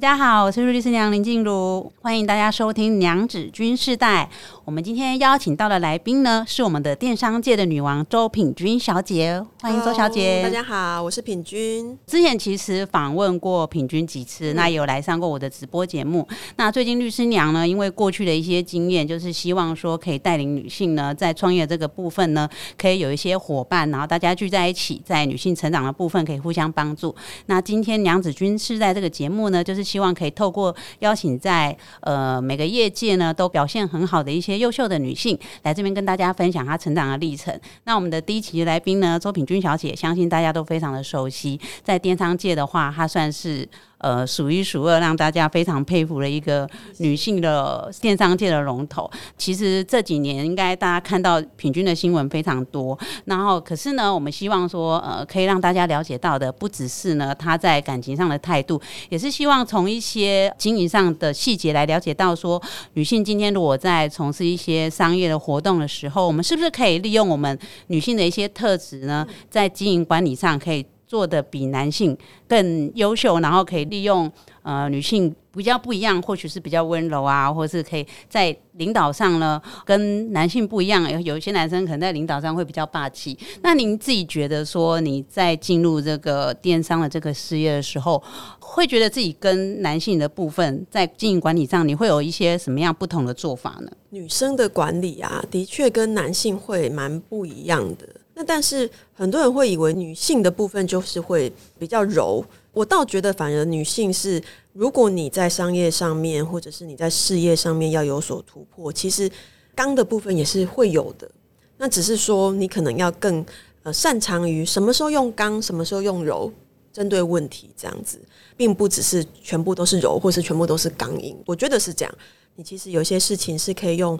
[0.00, 4.30] 大家好，我是律师娘林静茹，欢迎大家收听《娘子军世代》。
[4.64, 10.42] 我们今天邀请到的来宾呢，是我们的电商界的女王周品君小姐，欢迎周小姐。
[10.42, 11.98] 大家好，我是品君。
[12.06, 16.26] 之前其实访问过品君几次，那也有来上过我的直播节目。
[16.56, 22.48] 那最近律师娘呢，因为过去的一些经验，就是希望说可以带领女性呢，在创业这个部分呢，
[22.78, 27.14] 可以有一些伙伴，然后大家聚在一起，在女性成长的部分可以互相帮助。
[27.46, 37.58] 那今天娘子军世代这个节目呢，就是希望可以透过邀请在呃每个业界呢都表现很好的一些优秀的女性来这边跟大家分享她成长的历程。
[37.84, 43.68] 那我们的第一期来宾呢，周品君小姐，相信大家都非常的熟悉，在电商界的话，她算是。
[44.00, 46.68] 呃，数一数二，让大家非常佩服的一个
[46.98, 49.10] 女性的电商界的龙头。
[49.36, 52.98] 其实这几年，应该大家看到平均的新闻非常多。
[53.26, 62.60] 然后，可是呢，我们希望说，呃，可以让大家了解到的，不只是呢她在感情上的态度，也是希望从一些经营上的细节来了解到，说
[62.94, 70.86] 女性今天如果在从事一些商业的活动的时候，我们是不是可以利用我们女性的一些特质呢，在经营管理上可以。
[71.10, 72.16] 做的比男性
[72.46, 74.30] 更优秀，然后可以利用
[74.62, 81.10] 呃女性比较不一样，或许是比较温柔啊，或是可以在领导上呢跟男性不一样。
[81.10, 83.36] 有有一些男生可能在领导上会比较霸气。
[83.60, 88.22] 那您自己觉得说你在进入这个电商的这个事业的时候，
[88.60, 93.90] 会觉得自己跟男性的部分在经营管理上，你会有一些什么样不同的做法呢？
[94.10, 98.06] 女生的管理啊，的确跟男性会蛮不一样的。
[98.46, 109.30] 但是很多人会以为女性的部分就是会比较柔，我倒觉得反而女性是，如果你在商业上面或者是你在事业上面要有所突破，其实
[109.74, 111.30] 刚的部分也是会有的。
[111.78, 113.44] 那只是说你可能要更
[113.82, 116.52] 呃擅长于什么时候用刚，什么时候用柔，
[116.92, 118.20] 针对问题这样子，
[118.56, 121.36] 并不只是全部都是柔，或是全部都是刚硬。
[121.46, 122.14] 我觉得是这样，
[122.56, 124.18] 你其实有些事情是可以用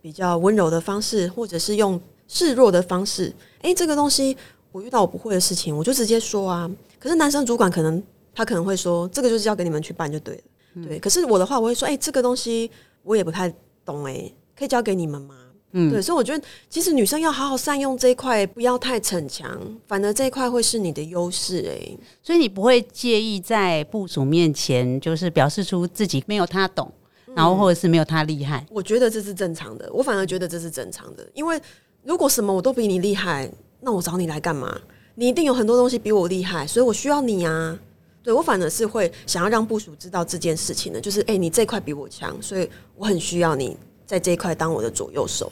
[0.00, 2.00] 比较温柔的方式，或者是用。
[2.32, 3.30] 示弱的方式，
[3.60, 4.34] 诶，这个东西
[4.72, 6.70] 我遇到我不会的事情，我就直接说啊。
[6.98, 8.02] 可是男生主管可能
[8.34, 10.98] 他可能会说，这个就是交给你们去办就对了，对。
[10.98, 12.70] 可是我的话，我会说，诶，这个东西
[13.02, 13.52] 我也不太
[13.84, 15.34] 懂，诶，可以交给你们吗？
[15.72, 16.00] 嗯，对。
[16.00, 21.98] 所以我觉得，其实女生要好好善用这一块，不要太逞强，反而这一块会是你的优势，诶。
[22.22, 26.90] 所以你不会介意在部署面前，就是表示出自己没有他懂，
[27.34, 28.64] 然后或者是没有他厉害。
[28.70, 31.60] 我觉得这是正常的，我反而觉得这是正常的，因为。
[32.04, 34.76] 如果什么我都比你厉害，那我找你来干嘛？
[35.14, 37.78] 你一定有很多东西比我厉害，所以我需要你啊。
[38.22, 43.76] 对我反而是会想要让部署知道这件事情的，就是哎，你这块比我强，所以我很需要你
[44.06, 45.50] 在这一块当我的左右手。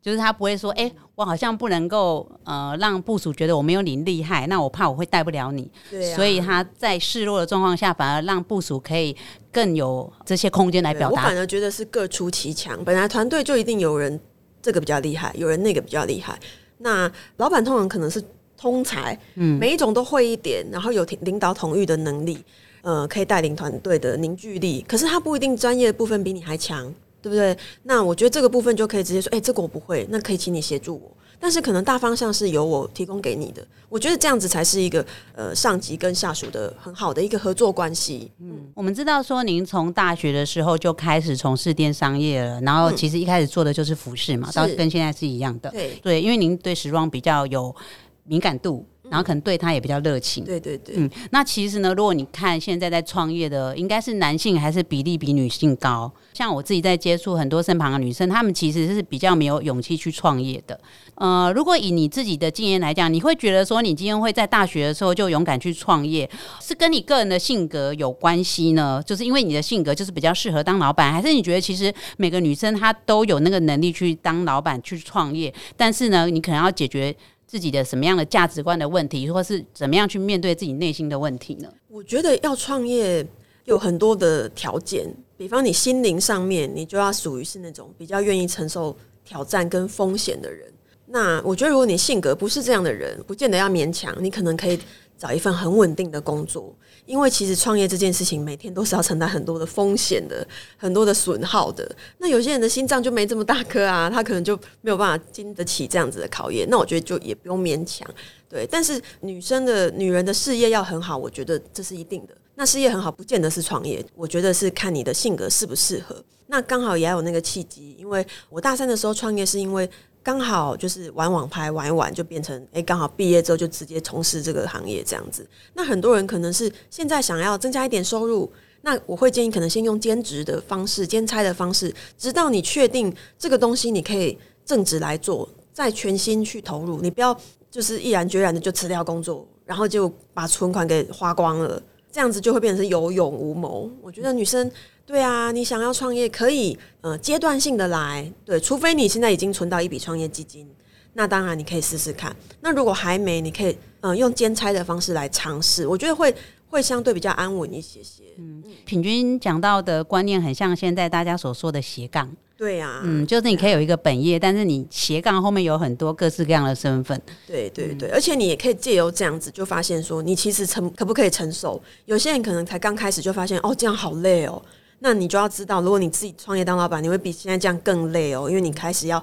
[0.00, 5.70] 就是他不会说，哎，我好像不能够呃让部署觉得我没有你厉害，那我怕我会带不了你。
[5.90, 9.16] 对，所以他在示弱的状况下，反而让部署可以
[9.52, 11.22] 更有这些空间来表达。
[11.22, 14.18] 我反而觉得是各出其强，本来团队就一定有人。
[14.62, 16.38] 这个比较厉害，有人那个比较厉害。
[16.78, 18.22] 那老板通常可能是
[18.56, 22.38] 通才，嗯，每一种都会一点，然后有领导统御的能力，
[22.82, 24.84] 呃，可以带领团队的凝聚力。
[24.88, 27.56] 可是他不一定专业的部分比你还强，对不对？
[27.82, 31.10] 那我觉得这个部分就可以直接说，哎，这个我不会，那可以请你协助我。
[31.42, 35.04] 但是可能大方向是由我提供给你的，我觉得这样子才是一个
[35.34, 38.30] 呃上级跟下属的很好的一个合作关系。
[38.38, 45.68] 嗯，我们知道说您从大学的时候就开始从事电商业了，然后其实一开始做的就是服饰嘛，到跟现在是一样的。
[45.70, 47.74] 对对，因为您对时装比较有
[48.22, 48.86] 敏感度。
[49.12, 56.10] 然后可能对他也比较热情，对对对，嗯，那其实呢，如果你看现在在创业的，应该是男性还是比例比女性高？
[56.32, 60.80] 像我自己在接触很多身旁的女生，她们其实是比较没有勇气去创业的。
[61.16, 66.28] 呃，如果以你自己的经验来讲，你会觉得说你今天会在大学的时候就勇敢去创业，
[66.62, 69.02] 是跟你个人的性格有关系呢？
[69.04, 75.52] 就是因为你的性格就是比较适合当老板，还是你觉得其实每个女生她都有那个能力去当老板去创业？
[75.76, 77.14] 但是呢，你可能要解决。
[77.52, 81.70] 自己的什么样的价值观的问题，或是怎么样去面对自己内心的问题呢？
[81.86, 83.22] 我觉得要创业
[83.66, 90.66] 有很多的条件，比方你心灵上面，你就要属于是那种比较愿意承受挑战跟风险的人。
[91.04, 94.78] 那我觉得，如果你性格不是这样的人，不见得要勉强，你可能可以
[95.18, 96.74] 找一份很稳定的工作。
[97.04, 100.46] 因为其实创业这件事情，每天都是要承担很多的风险的，
[100.76, 101.90] 很多的损耗的。
[102.18, 106.66] 那有些人的心脏就没这么大颗啊，他可能就没有办法经得起这样子的考验。
[106.70, 108.08] 那我觉得就也不用勉强，
[108.48, 108.66] 对。
[108.70, 112.34] 但是女生的女人的事业要很好，我觉得这是一定的。
[112.54, 116.22] 那事业很好，不见得是创业，我觉得是看你的性格适不适合。
[116.46, 119.88] 那刚好也有那个契机，因为我大三的时候创业，是因为。
[120.22, 125.46] 刚好就是玩网拍玩一玩，就变成哎，刚好毕业之后就直接从事这个行业这样子。
[125.74, 128.50] 那很多人可能是现在想要增加一点收入，
[128.82, 137.00] 那我会建议可能先用兼职的方式、兼差的方式，直到你确定这个东西你可以正职来做，再全心去投入。
[137.00, 137.36] 你不要
[137.70, 141.82] 就是毅然决然的就辞掉工作，然后就把存款给花光了，
[142.12, 143.90] 这样子就会变成有勇无谋。
[144.00, 144.70] 我觉得女生
[145.04, 150.68] 对啊，你想要创业可以呃阶段性的来，对，除非你现在已经存到一笔创业基金，
[151.14, 152.34] 那当然你可以试试看。
[152.60, 156.34] 那如果还没，你可以嗯用兼差的方式来尝试，我觉得会。
[156.72, 158.22] 会相对比较安稳一些些。
[158.38, 162.26] 嗯，平均讲到的观念很像现在大家所说的斜杠。
[162.56, 167.20] 对呀，嗯，就是你可以有一个本业，但是你斜杠后面有很多各式各样的身份。
[167.46, 171.78] 对对对，而且你也可以借由这样子，就发现说你其实承可不可以承受。
[172.06, 174.62] 有些人可能才刚开始就发现哦，这样好累哦。
[175.02, 179.22] 那你就要知道，如果你自己创业当老板，你会比现在这样更累哦，因为你开始要。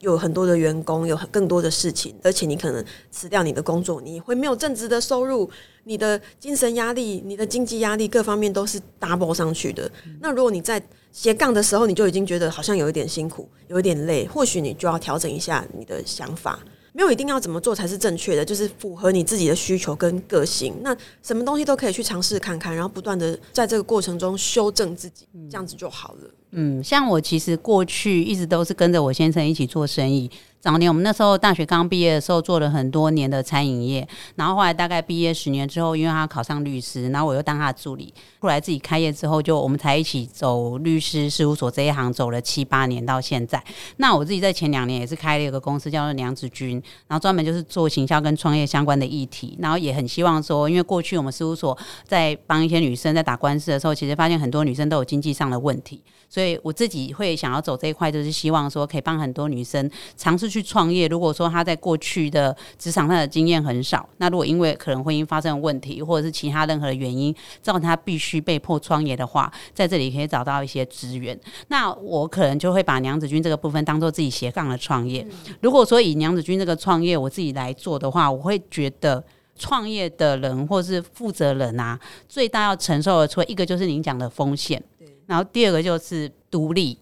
[0.00, 5.50] 有很多的员工，有更多的事情，而且你可能辞掉你的工作，你会没有正职的收入，
[5.84, 9.90] 你的精神压力、你的经济压力各方面都是 double 上去的。
[10.20, 10.80] 那如果你在
[11.12, 16.60] 斜杠的时候，你就已经觉得好像有一点辛苦，有一点累，或许你就要调整一下你的想法。
[16.96, 20.74] 没有一定要怎么做才是正确的，就是符合你自己的需求跟个性。
[20.80, 26.30] 那什么东西都可以去尝试看看，然后不断的在这个过程中修正自己，这样子就好了。
[26.58, 30.30] 嗯，像我其实过去一直都是跟着我先生一起做生意。
[30.58, 38.12] 早年我们那时候大学刚毕业的时候，做了很多年的餐饮业，然后后来大概毕业十年之后，因为他考上律师，然后我又当他的助理。
[38.40, 43.62] 后来自己开业之后，就我们才一起走律师事务所这一行，走了七八年到现在。
[43.98, 49.56] 那我自己在前两年也是开了一个公司，叫做娘子军，然后专门就是做行销跟创业相关的议题。
[49.60, 60.66] 然后也很希望说，因为过去我们事务所在帮一些女生在打官司的时候，其实发现很多女生都有经济上的问题，所以我自己会想要走这一块，就是希望说可以帮很多女生尝试去。
[60.66, 67.32] 创业，如果说她在过去的职场上的经验很少，那如果因为可能婚姻发生问题，或者是其他任何的原因，
[67.62, 71.38] 造成她必须被迫创业的话，在这里可以找到一些资源。
[71.68, 75.24] 那我可能就会把娘子军这个部分当做自己斜杠的创业。
[75.60, 79.22] 如果说以娘子军这个创业我自己来做的话，我会觉得
[79.56, 81.96] 创业的人或是负责人啊，
[82.28, 84.82] 最大要承受的，除了一个就是您讲的风险，
[85.26, 86.98] 然后第二个就是独立。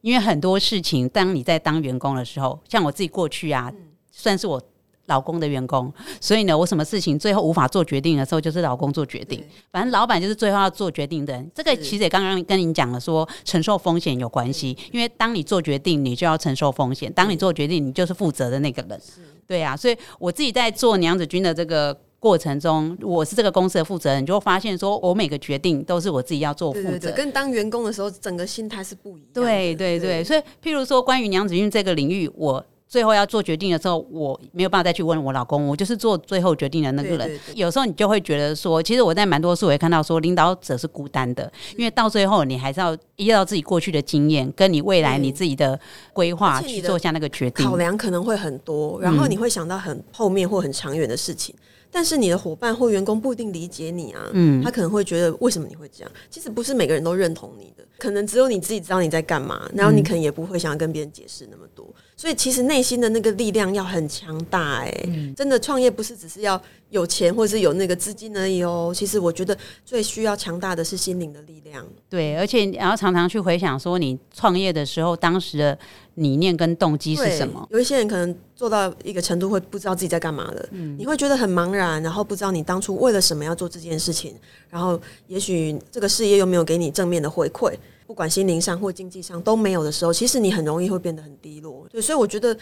[0.00, 3.72] 因为很多事情，当你在当员工的时候，像我自己过去啊，
[4.10, 4.60] 算是我
[5.06, 9.40] 老公的员工，所以呢，我什么事情最后无法做决定的时候，就是老公做决定。
[9.70, 11.48] 反正老板就是最后要做决定的人。
[11.54, 14.76] 这个其实也刚刚跟您讲了，说承受风险有关系。
[14.90, 19.00] 因为当你做决定，你就要承受风险；当你做决定，你就是负责的那个人。
[19.46, 21.96] 对啊，所以我自己在做娘子军的这个。
[22.22, 27.10] 过程中，我是这个公司的负责人，就会发现说，我每个决定都是我自己要做负责。
[27.10, 29.30] 跟当员工的时候，整个心态是不一样。
[29.34, 37.40] 对对对，所以譬如说，关于娘子军这个领域，我最后要做决定的时候，我没有办法再去问我老公，我就是做最后决定的那个人。
[37.56, 45.76] 有时候你就会觉得说，其实我在蛮多次我也看到说，领导者是孤单的，因为到最后你还是要依照自己过去的经验，跟你未来你自己的
[46.12, 47.66] 规划去做下那个决定。
[47.66, 51.52] 考量可能会很多，然后你会想到很后面或很长远的事情。
[51.92, 56.10] 但是你的伙伴或员工不一定理解你啊，嗯，他可能会觉得为什么你会这样？
[56.30, 61.86] 其实不是每个人都认同你的，可能只有你自己知道你在干嘛，然后你可能也不会想要跟别人解释那么多。
[62.16, 66.60] 所以其实内心的那个力量要很强大，哎，真的创业不是只是要
[66.90, 68.92] 有钱或者是有那个资金而已哦。
[68.94, 71.84] 其实我觉得最需要强大的是心灵的力量。
[72.08, 75.78] 对，而且你要常常去回想说你创业的时候当时的。
[76.16, 77.66] 理念跟动机是什么？
[77.70, 80.68] 有一些人可能做到一个程度，会不知道自己在干嘛了。
[80.72, 84.34] 嗯，你会觉得很茫然，然后不知道你当初为了什么要做这件事情，
[84.68, 87.72] 然后也许这个事业又没有给你正面的回馈，
[88.12, 91.86] 不管心灵上或经济上都没有的时候，其实你很容易会变得很低落。
[91.90, 92.54] 对，所以我觉得。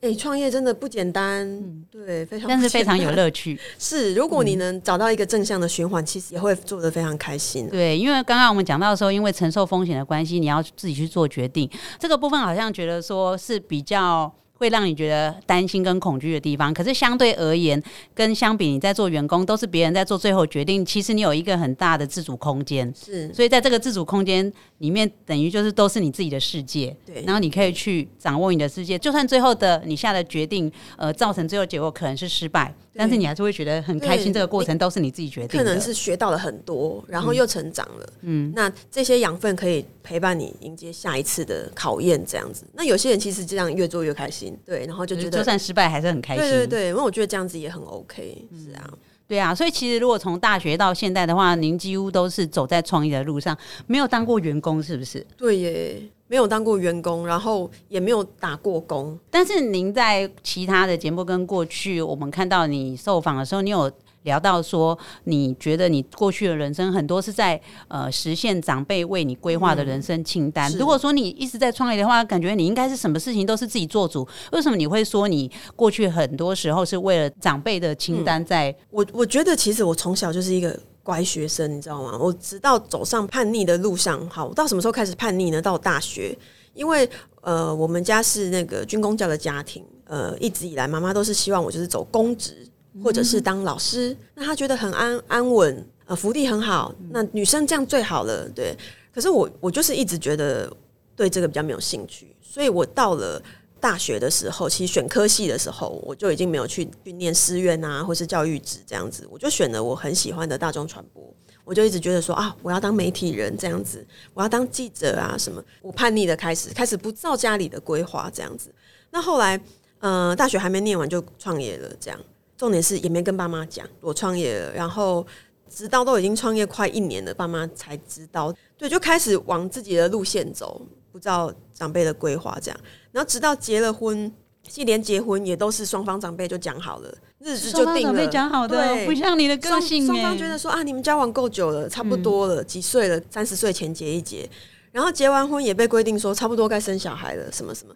[0.00, 1.44] 哎，创业真的不简单，
[1.90, 3.58] 对，非常，但是非常有乐趣。
[3.80, 7.68] 是，如果你能找到一个正向的循环，其实也会做得非常开心。
[7.68, 14.32] 对，因为刚刚我们讲到的时候，因为承受风险的关系，你要自己去做决定，这个部分好像觉得说是比较。
[14.58, 20.84] 会让你觉得担心跟恐惧的地方，可是相对而言，跟相比你在做员工，都是别人在做最后决定。
[20.84, 26.94] 其实你有一个很大的自主空间，是，所以在这个自主空间里面，等于就是都是你自己的世界。
[27.06, 32.74] 对，然后你可以去掌握你的世界，就算最后的你下的决定，呃，造成最后结果可能是失败。
[32.98, 35.56] 但是你还是会觉得很开心，这个过程都是你自己决定。
[35.56, 38.12] 可能是学到了很多，然后又成长了。
[38.22, 42.64] 嗯，那这些养分可以陪伴你迎接下一次的考验，这样子。
[42.72, 46.42] 那有些人其实这样越做越开心，对，然后就觉得就算失败还是很开心。
[46.42, 48.90] 对对对，因为我觉得这样子也很 OK，是啊。
[49.28, 55.24] 对啊，所以其实如果从大学到现在的话，您几乎都是走在创业的路上，没有当过员工，是不是？
[55.36, 59.18] 对耶，没有当过员工，然后也没有打过工。
[59.30, 63.90] 但是您在其他的节目跟过去我们看到你受访的时候，你有。
[64.24, 70.70] 聊到说，你觉得你过去的人生很多是在呃实现长辈为你规划的人生清单。
[70.72, 74.26] 如果说你一直在创业的话，感觉你应该是什么事情都是自己做主。
[74.52, 78.74] 为什么你会说你过去很多时候是为了长辈的清单在？
[78.90, 82.18] 我我觉得其实我从小就是一个乖学生，你知道吗？
[82.20, 85.62] 我直到走上叛逆的路上，好，我到什么时候开始叛逆呢？
[85.62, 86.36] 到大学，
[86.74, 87.08] 因为
[87.40, 89.82] 呃，我们家是那个军工教的家庭。
[90.04, 92.68] 呃，一直以来，妈妈都是希望我就是走公职，
[93.02, 94.14] 或者是当老师。
[94.34, 96.94] 那她觉得很安安稳，呃，福利很好。
[97.08, 98.76] 那女生这样最好了，对。
[99.10, 100.70] 可是我我就是一直觉得
[101.16, 103.42] 对这个比较没有兴趣，所以我到了
[103.80, 111.22] 大学的时候，其实选科系的时候，我就已经没有去去念师院啊，或是教育职这样子，我就选了我很喜欢的大众传播。
[111.64, 115.62] 我就一直觉得说啊，我要当媒体人这样子，我要当记者啊什么。
[115.82, 118.74] 我叛逆的开始，开始不照家里的规划这样子。
[119.10, 119.60] 那后来。
[120.00, 122.20] 嗯，大学还没念完就创业了，这样
[122.56, 125.26] 重点是也没跟爸妈讲我创业了，然后
[125.68, 130.80] 直到都已经创业快一年了，爸妈才知道，对，就开始往自己的路线走，
[131.10, 132.80] 不照长辈的规划这样，
[133.18, 134.32] 然后直到结了婚，
[134.68, 144.48] 其实连结婚也都是双方长辈就讲好了，日子就定了，讲好的，不像你的个性，双方觉得说啊，你们交往够久了，差不多了，几岁了，三十岁前结一结，
[144.92, 147.92] 然后结完婚也被规定说差不多该生小孩了，什么什么。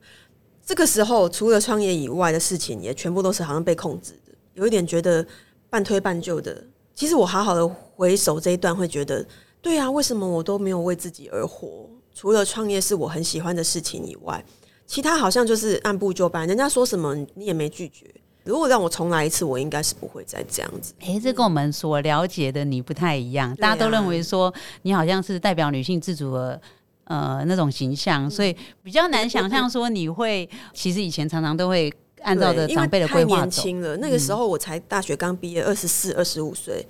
[0.67, 5.25] 这个时候，除了创业以外的事情，也全部都是好像被控制的，有一点觉得
[5.71, 6.65] 半推半就的。
[6.97, 9.25] 其实我好好的回首这一段，会觉得，
[9.61, 11.89] 对啊，为什么我都没有为自己而活？
[12.13, 14.45] 除了创业是我很喜欢的事情以外，
[14.87, 18.07] 其他好像就是按部就班，人家说什么你也没拒绝。
[18.45, 20.93] 如果让我重来一次，我应该是不会再这样子。
[21.01, 26.61] 诶，这跟我们所了解的你不太一样，大家都认为说你好像是代表女性自主的。
[27.05, 36.87] 呃，那种形象，所以比较难想象说你会，其实以前常常都会按照着长辈的规划年轻了，那个时候我才大学刚毕业，二十四、二十五岁。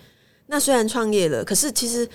[0.46, 2.06] 那虽然创业了，可是其实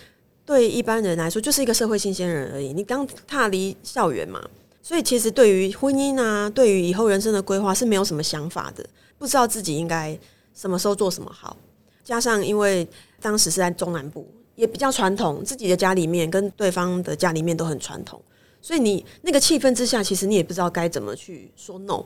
[0.45, 2.71] 对一般人来说，就是一个社会新鲜人而已。
[2.71, 4.41] 你刚踏离校园嘛，
[4.87, 8.85] 所以其实对于婚姻啊，对于以后人生的规划是没有什么想法的，
[9.17, 10.17] 不知道自己应该
[10.53, 11.57] 什么时候做什么好。
[12.05, 12.87] 加上因为
[13.19, 14.25] 当时是在中南部。
[14.55, 18.19] 也比较传统，自己的家里面跟对方的家里面都很传统，
[18.59, 22.03] 所以你那个气氛之下，其实你也不知道该怎么去说 no。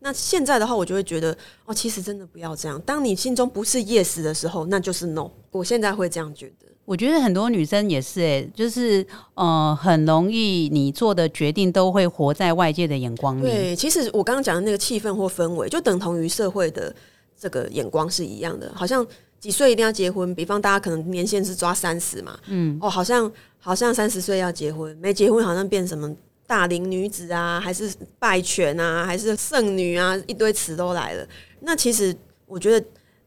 [0.00, 1.32] 那现在的话，我就会觉得
[1.64, 2.80] 哦，其实真的不要这样。
[2.80, 5.30] 当你心中不是 yes 的时候，那就是 no。
[5.52, 6.61] 我现在会这样觉得。
[6.84, 13.42] 我觉得很多女生也是，哎，就是呃，很容易你做的决定都会活在外界的眼光里。
[13.42, 16.94] 对，其实我刚刚讲的那个气氛或氛围，就等同于社会的
[17.38, 19.06] 这个眼光是一样的，好像。
[19.42, 20.32] 几岁一定要结婚？
[20.36, 26.08] 比方大家可能年限是抓三十嘛，嗯，哦，好像好像三十岁要结婚，没结婚好像变什么
[26.46, 31.26] 大龄女子啊，还是败犬啊，还是剩女啊，一堆词都来了。
[31.58, 32.14] 那其实
[32.46, 32.86] 我觉得，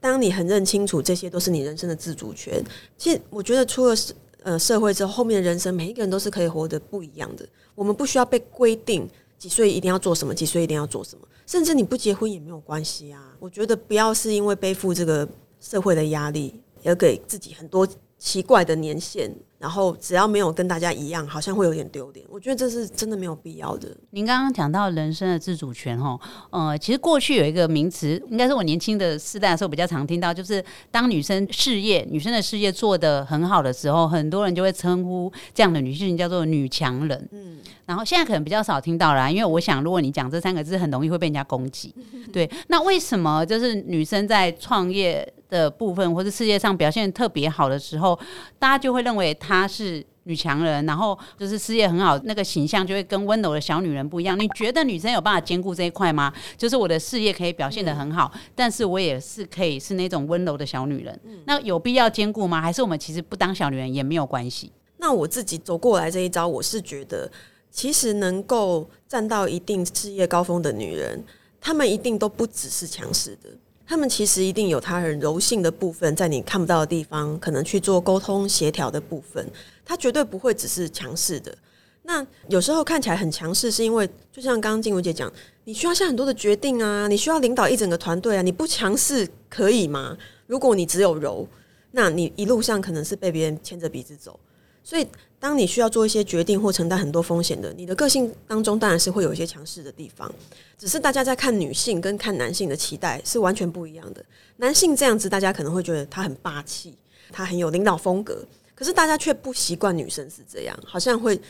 [0.10, 2.64] 当你很认清楚这些都是你人生的自主权，
[2.98, 7.48] 其实我觉得出了社呃社会之后，后面的人生每一个人都是可以活得不一样的。
[7.74, 9.08] 我们不需要被规定
[9.38, 13.36] 几岁一定要做什么，几岁一定要做什么，甚至你不结婚也没有关系啊。
[13.40, 15.28] 我觉得不要是因为背负这个。
[15.62, 17.88] 社会的压力，而给自己很多
[18.20, 19.34] 奇怪的年限。
[19.66, 22.24] 然后只要没有跟大家一样，好像会有点丢脸。
[22.30, 23.90] 我觉得这是真的没有必要的。
[24.12, 26.20] 您刚刚讲到人生的自主权，哈，
[26.52, 37.28] 呃，其实过去有一个名词，应该是我年轻的时代的时候比较常听到，就是当女生事业、女生的事业做得很好的时候，很多人就会称呼这样的女性叫做女强人。
[37.32, 37.58] 嗯，
[37.88, 41.92] 然后现在可能比较少听到了，因为我想，如果你讲这三个字，很容易会被人家攻击。
[42.32, 48.18] 对，那为什么就是女生在创业的部分或者事业上表现特别好的时候，
[48.60, 49.56] 大家就会认为她。
[49.56, 54.38] 她是女强人，然后就是事业很好，那个形象就会跟温柔的小女人不一样。
[54.38, 56.34] 你觉得女生有办法兼顾这一块吗？
[56.58, 61.18] 就是我的事业可以表现的很好，但是我也是可以是那种温柔的小女人。
[61.46, 62.62] 那有必要兼顾吗？
[62.62, 64.70] 还是我们其实不当小女人也没有关系？
[64.98, 67.32] 那我自己走过来这一招，我是觉得，
[67.72, 71.24] 其实能够站到一定事业高峰的女人，
[71.62, 73.50] 她们一定都不只是强势的。
[73.88, 79.48] 他们其实一定有他很柔性的部分，在你看不到的地方，可能去做沟通协调的部分。
[79.86, 81.56] 他绝对不会只是强势的。
[82.04, 85.32] 那有时候看起来很强势，是因为就像刚刚静茹姐讲，
[85.64, 90.18] 你需要下很多的决定啊，你需要领导一整个团队啊，你不强势可以吗？
[90.48, 91.48] 如果你只有柔，
[91.92, 94.40] 那你一路上可能是被别人牵着鼻子走。
[94.86, 95.08] 所以，
[95.40, 100.32] 当你需要做一些决定或承担很多风险的，你的个性当中当然是会有一些强势的地方。
[100.78, 104.24] 只是大家在看女性跟看男性的期待是完全不一样的。
[104.58, 106.94] 男性这样子，大家可能会觉得他很霸气，
[107.32, 108.46] 他很有领导风格。
[108.76, 111.42] 可是大家却不习惯女生是这样，好像会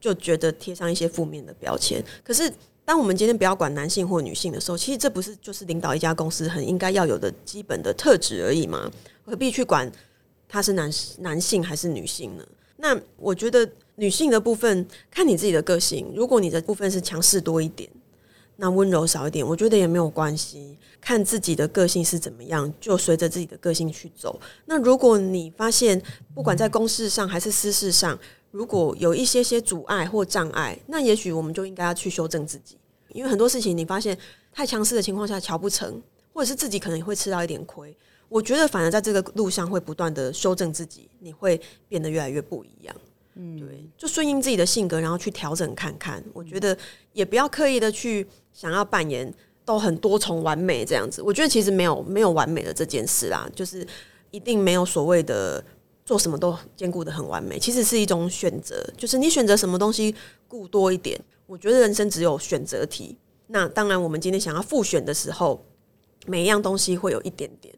[0.00, 2.00] 就觉得贴上一些负面的标签。
[2.22, 2.48] 可是
[2.84, 8.88] 当我们今天不要管男性或女性的时候，其实这不是就是领导一家公司很应该要有的基本的特质而已吗？
[9.24, 9.90] 何必去管
[10.48, 12.44] 他是男男性还是女性呢？
[12.84, 17.88] 那我觉得女性的部分看你自己的个性，如果你的部分是强势多一点，
[18.56, 20.76] 那温柔少一点，我觉得也没有关系。
[21.00, 24.38] 看自己的个性是怎么样，就随着自己的个性去走。
[24.66, 26.00] 那如果你发现
[26.34, 28.18] 不管在公事上还是私事上，
[28.50, 32.76] 如果有一些些阻碍或障碍，那也许我们就应该要去修正自己。
[33.14, 34.18] 因为很多事情你发现
[34.52, 36.02] 太强势的情况下瞧不成，
[36.34, 37.96] 或者是自己可能会吃到一点亏。
[38.34, 42.92] 我觉得反而在这个路上会不断的修正自己，你会变得越来越不一样。
[43.36, 46.20] 嗯，对，就顺应自己的性格，然后去调整看看。
[46.32, 46.76] 我觉得
[47.12, 49.32] 也不要刻意的去想要扮演
[49.64, 51.22] 都很多重完美这样子。
[51.22, 53.86] 我觉得其实没有没有完美的这件事啦，就是
[54.32, 55.64] 一定没有所谓的
[56.04, 57.56] 做什么都兼顾的很完美。
[57.56, 60.12] 其实是一种选择，就是你选择什么东西
[60.48, 61.16] 顾多一点。
[61.46, 63.16] 我觉得人生只有选择题。
[63.46, 65.64] 那当然，我们今天想要复选的时候，
[66.26, 67.72] 每一样东西会有一点点，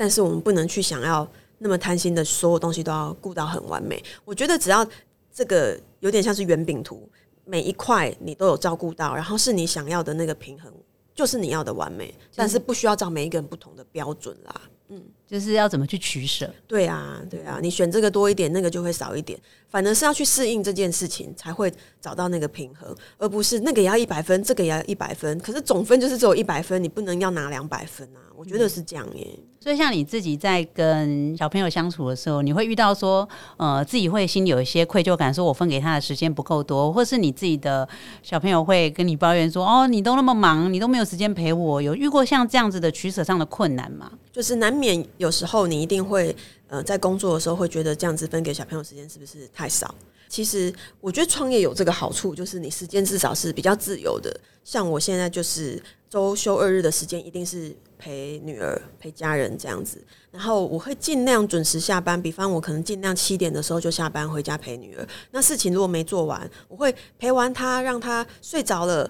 [0.00, 1.28] 但是我们不能去想要。
[1.62, 4.86] 那么贪心的所有东西都要顾到很完美，我觉得只要
[5.30, 7.06] 这个有点像是圆饼图，
[7.44, 10.72] 每一块你都有照顾到，然后是你想要的那个平衡，
[11.14, 14.60] 就是你要的完美，但是不需要照每一个人不同的标准啦。
[14.88, 16.52] 嗯，就是要怎么去取舍？
[16.66, 28.26] 对啊，对啊，你选这个多一点，那个就会少一点，反而是要去适应这件事情，才会找到那个平衡，而不是那个也要一百分，这个也要一百分，可是总分就是只有一百分，你不能要拿两百分啊。
[28.36, 29.26] 我觉得是这样耶。
[29.62, 37.86] 所以像你自己在跟小朋友相处的时候，你会遇到说，呃，自己会心里有一些愧疚感，说我分给他的时间不够多，或是你自己的
[38.22, 44.10] 小朋友会跟你抱怨说，哦，你都那么忙，你都没有时间陪我，有遇过像这样子的取舍上的困难吗？
[44.32, 46.34] 就是难免有时候你一定会，
[46.66, 49.94] 呃，在工作的时候会觉得这样子分给小朋友时间是不是太少？
[50.30, 54.34] 其实我觉得创业有这个好处，就是你时间至少是比较自由的。
[54.64, 57.76] 像我现在就是周休二日的时间，一定是。
[58.02, 62.20] 陪女儿、陪家人这样子，然后我会尽量准时下班。
[62.22, 65.06] 比方我可能尽量七点的时候就下班回家陪女儿。
[65.32, 69.06] 那事情如果没做完，我会陪完她，让她睡着了，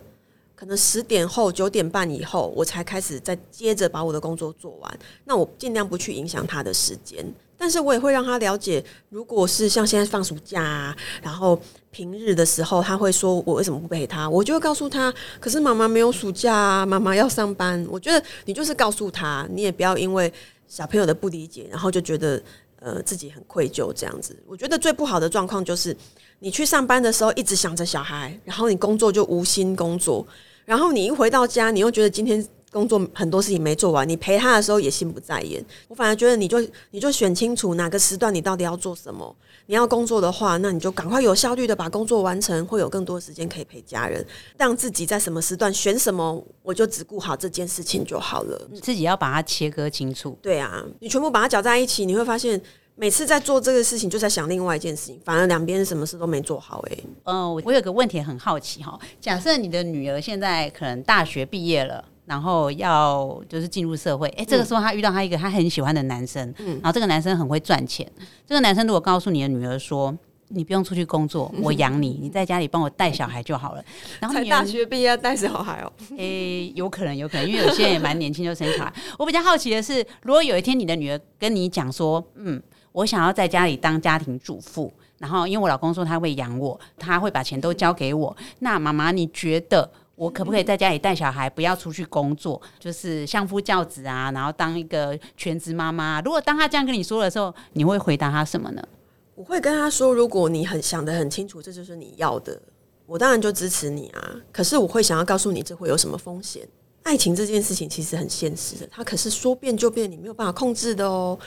[0.60, 4.98] 可能十点后、九点半以后，我才开始再接着把我的工作做完。
[5.24, 7.24] 那我尽量不去影响他的时间。
[7.56, 11.58] 但是我也会让他了解，如果是像现在放暑假，然后
[11.90, 17.86] 平日的时候，他会说我为什么不陪他，我就会告诉他，可是妈妈没有暑假，妈妈要上班。
[17.90, 20.30] 我觉得你就是告诉他，你也不要因为
[20.68, 22.42] 小朋友的不理解，然后就觉得
[22.80, 24.36] 呃自己很愧疚这样子。
[24.46, 25.96] 我觉得最不好的状况就是
[26.38, 30.26] 你去上班的时候一直想着小孩，然后你工作就无心工作，
[30.64, 32.46] 然后你一回到家，你又觉得今天。
[32.72, 35.60] 工作很多事情没做完，你陪他的时候也心不在焉。
[35.88, 39.34] 我反而觉得，你就你就选清楚哪个时段你到底要做什么。
[39.66, 44.24] 你要工作的话，那你就赶快有效率的把工作完成，会有更多时间可以陪家人。
[44.56, 48.68] 让自己在什么时段选什么，我就只顾好这件事情就好了。
[48.70, 50.38] 你自己要把它切割清楚。
[50.40, 52.62] 对啊，你全部把它搅在一起，你会发现
[53.00, 56.84] 每次在做这个事情就在想另外一件事情，反而两边什么事都没做好。
[56.90, 62.04] 哎，嗯，我有个问题很好奇哈，假设你的女儿现在可能大学毕业了。
[62.26, 68.08] 然后要就是进入社会，哎，这个时候他遇到他一个他很喜欢的男生，嗯然后这个男生很会赚钱。
[68.46, 73.84] 这个男生如果告诉你的女儿说：“你不用出去工作，我养你， 你在家里帮我带小孩就好了。
[74.20, 78.94] ”然后才大学毕业带小孩哦，哎， 有可能，有可能，因为有些人也蛮年轻就生小孩。
[79.18, 89.90] 我比较好奇的是，如果有一天你的女儿跟你讲说：“嗯，我想要在家里当家庭主妇，然后因为我老公说他会养我，他会把钱都交给我。”那妈妈，你觉得？
[90.16, 96.20] 我可不可以在家里带小孩，不要出去工作，就是相夫教子啊，然后当一个全职妈妈？
[96.20, 98.86] 如果当他这样跟你说的时候，你会回答他什么呢？
[99.34, 102.60] 我会跟他说，如果你很想的很清楚，这就是你要的，
[103.06, 104.36] 我当然就支持你啊。
[104.52, 106.68] 可是我会想要告诉你，这会有什么风险？
[107.04, 111.38] 爱情这件事情其实很现实的，它可是说变就变，你没有办法控制的哦。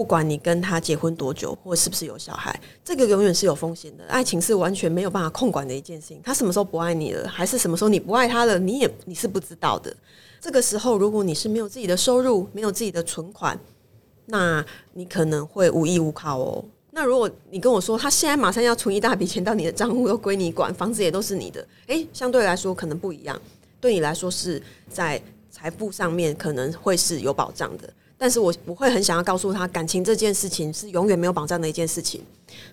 [0.00, 4.04] 不管你跟他结婚多久，或是不是有小孩，这个永远是有风险的。
[4.06, 6.22] 爱情是完全没有办法控管的一件事情。
[6.24, 9.94] 他什么时候不爱你了，还是什么时候你不爱他了，你也你是不知道的。
[10.40, 13.60] 这个时候，如果你是没有自己的收入，没有自己的存款，
[14.24, 16.64] 那你可能会无依无靠哦。
[16.92, 23.38] 那如果你跟我说，他现在马上要存一大笔钱到你的账户，都归你管，房子也都是你的，诶，相对来说可能不一样。
[23.78, 27.92] 对你来说是在财富上面可能会是有保障的。
[28.20, 32.22] 但是我不会很想要告诉他，感情这件事情是永远没有保障的一件事情。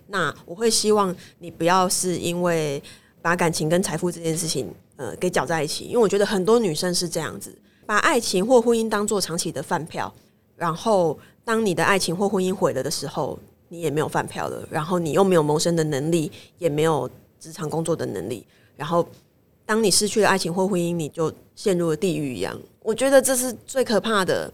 [0.07, 2.83] 那我会希望你不要是因为
[3.21, 10.13] 把感情跟财富这件事情呃给搅在一起，因为我觉得很多女生是这样子，把爱情或婚姻当做长期的饭票，
[10.57, 19.07] 然后当你的爱情或婚姻毁了的时候，你也没有饭票了，然后你又没有谋生的能力，也没有职场工作的能力，然后
[19.65, 22.59] 当你失去了爱情或婚姻，你就陷入了地狱一样。
[22.81, 24.51] 我觉得这是最可怕的。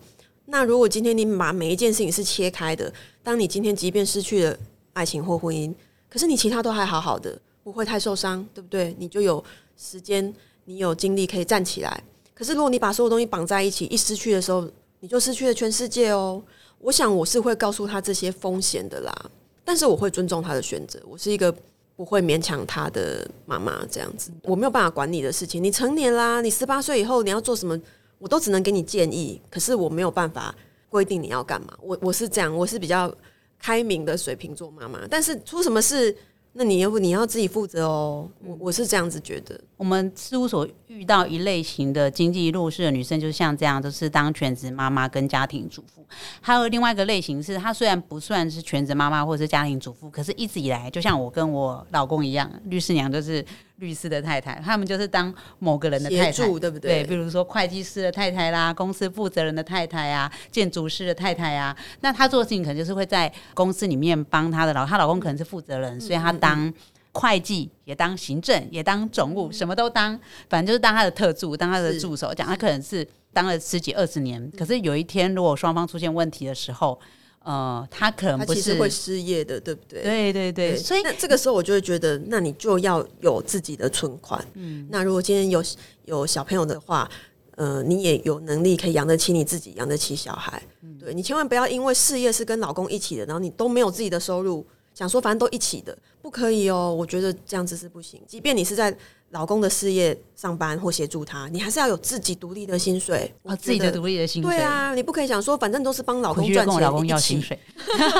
[0.53, 4.55] 那如果今天你把每一件事情是切开的，当你今天即便失去了
[4.93, 5.73] 爱情或婚姻，
[6.07, 8.95] 可是你其他都还好好的，不会太受伤，对不对？
[8.99, 9.43] 你就有
[9.75, 10.31] 时间，
[10.65, 12.03] 你有精力可以站起来。
[12.35, 16.39] 可是如果你把所有东西绑在一起，一失去的时候，你就失去了全世界哦。
[16.77, 19.31] 我想我是会告诉他这些风险的啦，
[19.65, 21.01] 但是我会尊重他的选择。
[21.09, 21.51] 我是一个
[21.95, 25.63] 不会勉强他的妈妈，这样子我没有办法管你的事情。
[25.63, 27.75] 你成年啦，你十八岁以后你要做什么？
[28.23, 30.55] 我都只能给你建议，可是我没有办法
[30.87, 31.73] 规定你要干嘛。
[31.81, 33.13] 我我是这样，我是比较
[33.59, 35.01] 开明的水瓶座妈妈。
[35.09, 36.15] 但是出什么事，
[36.53, 38.25] 那你要不你要自己负责哦。
[38.45, 39.59] 我我是这样子觉得。
[39.75, 46.01] 我们事务所遇到一类型的经济弱势的女生，就像这样，都是当全职妈妈跟家庭主妇。
[46.39, 53.45] 还有另外一个类型是，她虽然不算是全职妈妈或者是家庭主妇，可是一直以来，就像我跟我老公一样，律师娘就是。
[53.77, 56.79] 律师的太太，他们就是当某个人的太太，对不对？
[56.79, 61.75] 对，比如说会计师的太太啦，公司负责人的太太啊，建筑师的太太啊。
[62.01, 66.71] 那她做的事情可能就是会在公司里面帮她的老，她老公可能是负责人，所以她当
[67.13, 70.17] 会计，也当行政，也当总务，什么都当，
[70.49, 72.33] 反正就是当他的特助，当他的助手。
[72.33, 76.99] 讲他可能是当了十几二十年，可是有一天如果双方出现问题的时候。
[77.43, 80.01] 呃，他可能不是会失业的，对不对？
[80.01, 84.43] 对对对，所以那这个时候我就会觉得，那你就要有自己的存款。
[84.53, 85.61] 嗯，那如果今天有
[86.05, 87.09] 有小朋友的话，
[87.55, 90.63] 呃，你也有能力可以养得起你自己，养得起小孩。
[90.81, 96.95] 嗯，对你千万不要因为事业是跟老公一起的，然后你都没有自己的收入，想说反正都一起的，不可以哦。
[96.97, 98.95] 我觉得这样子是不行，即便你是在。
[99.33, 104.51] 老公的事业上班或协助他，你还是要有自己独立的薪水哦，自己的独立的薪水。
[104.51, 107.57] 对啊，你不可以想说反正都是帮老公赚钱，老公要薪水，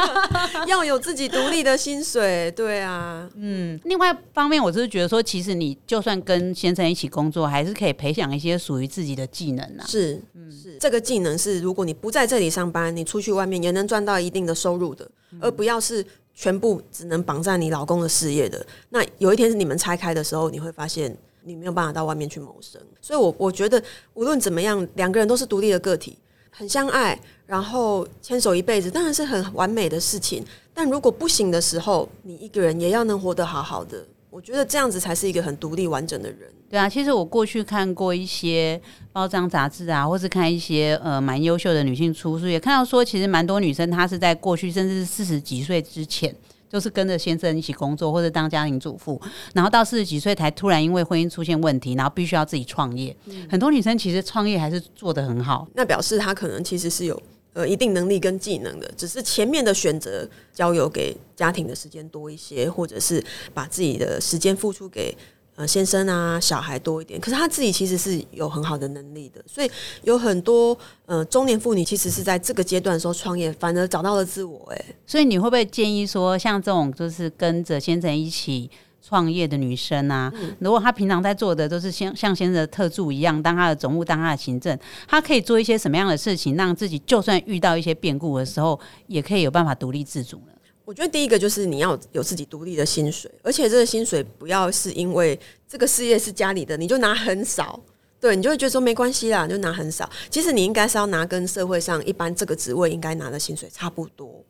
[0.68, 2.52] 要有自己独立的薪水。
[2.52, 3.80] 对啊，嗯。
[3.86, 9.86] 另外方面，我就是觉得说，其实你就算跟先生一起工作，还是可以培养一些属于自己的技能啊。
[9.88, 15.08] 是，嗯，是这个技能是，如果你不在这里上班，你出去外面也能赚到一定的收入的，
[15.40, 16.04] 而不要是。
[16.34, 22.82] 全部只能绑在你老公的事业的，那有一天是你们拆开的时候，你会发现你没有办法到外面去谋生。
[23.02, 23.82] 所以，我我觉得
[24.16, 26.18] 无论怎么样，两个人都是独立的个体，
[26.50, 30.44] 很相爱，然后牵手一辈子，当然是很完美的事情。
[30.74, 34.04] 但如果不行的时候，你一个人也要能活得好好的。
[34.34, 36.50] 我觉得这样子才是一个很独立完整的人。
[36.68, 46.36] 对啊，其实我过去看过一些包装杂志啊，或是看一些呃蛮优秀的女性出书，也看到说，其实蛮多女生她是在过去甚至是四十几岁之前，
[46.68, 49.22] 就是跟着先生一起工作或者当家庭主妇，
[49.54, 53.16] 然后到四十几岁才突然因为婚姻出现问题，然后必须要自己创业。
[53.48, 57.22] 很多女生其实创业还是做得很好，那表示她可能其实是有。
[57.54, 65.16] 呃，一定能力跟技能的，只是前面的选择交由给家庭的时间多一些，或者是把自己的时间付出给
[65.56, 67.20] 呃先生啊、小孩多一点。
[67.20, 69.70] 可是他自己其实是有很好的能力的，所以
[70.02, 74.68] 有很多呃中年妇女其实是在这个阶段时候创业，反而找到了自我。
[74.72, 78.70] 哎，所以你会不会建议说，像这种就是跟着先生一起？
[79.06, 90.54] 创业的女生啊，如果她平常在做的都是像像先生的特助一样，当她的总务，当她的行政，她可以做一些什么样的事情，让自己就算遇到一些变故的时候，也可以有办法独立自主呢？
[90.86, 95.38] 我觉得第一个就是你要有自己独立的薪水，而且这个薪水不要是因为
[95.68, 97.80] 这个事业是家里的，你就拿很少，
[98.20, 100.10] 对你就会觉得说没关系啦，就拿很少。
[100.30, 104.44] 其实你应该是要拿跟社会上一般这个职位应该拿的薪水差不多。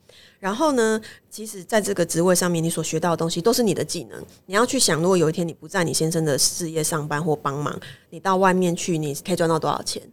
[0.44, 1.00] 然后呢？
[1.30, 4.22] 其实，在这个职位上面，你所学到的东西都是你的技能。
[4.46, 7.80] 你要去想，如果有一天你不在你先生的事业上班或帮忙，
[8.10, 10.04] 你到外面去，你可以赚到多少钱？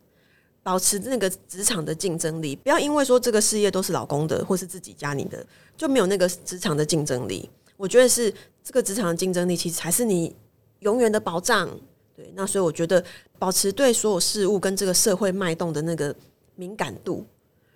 [0.63, 5.45] 保持那个职场的竞争力，不要因为说这个事业都是老公的或是自己家里的，
[5.77, 7.51] 就没有那个职场的竞争力。
[7.77, 10.33] 我觉得是这个职场的竞争力，其实才是你
[10.79, 11.69] 永远的保障。
[12.15, 13.05] 对，那所以我觉得
[13.37, 16.15] 保持对所有事物跟这个社会脉动的那个
[16.55, 17.27] 敏感度。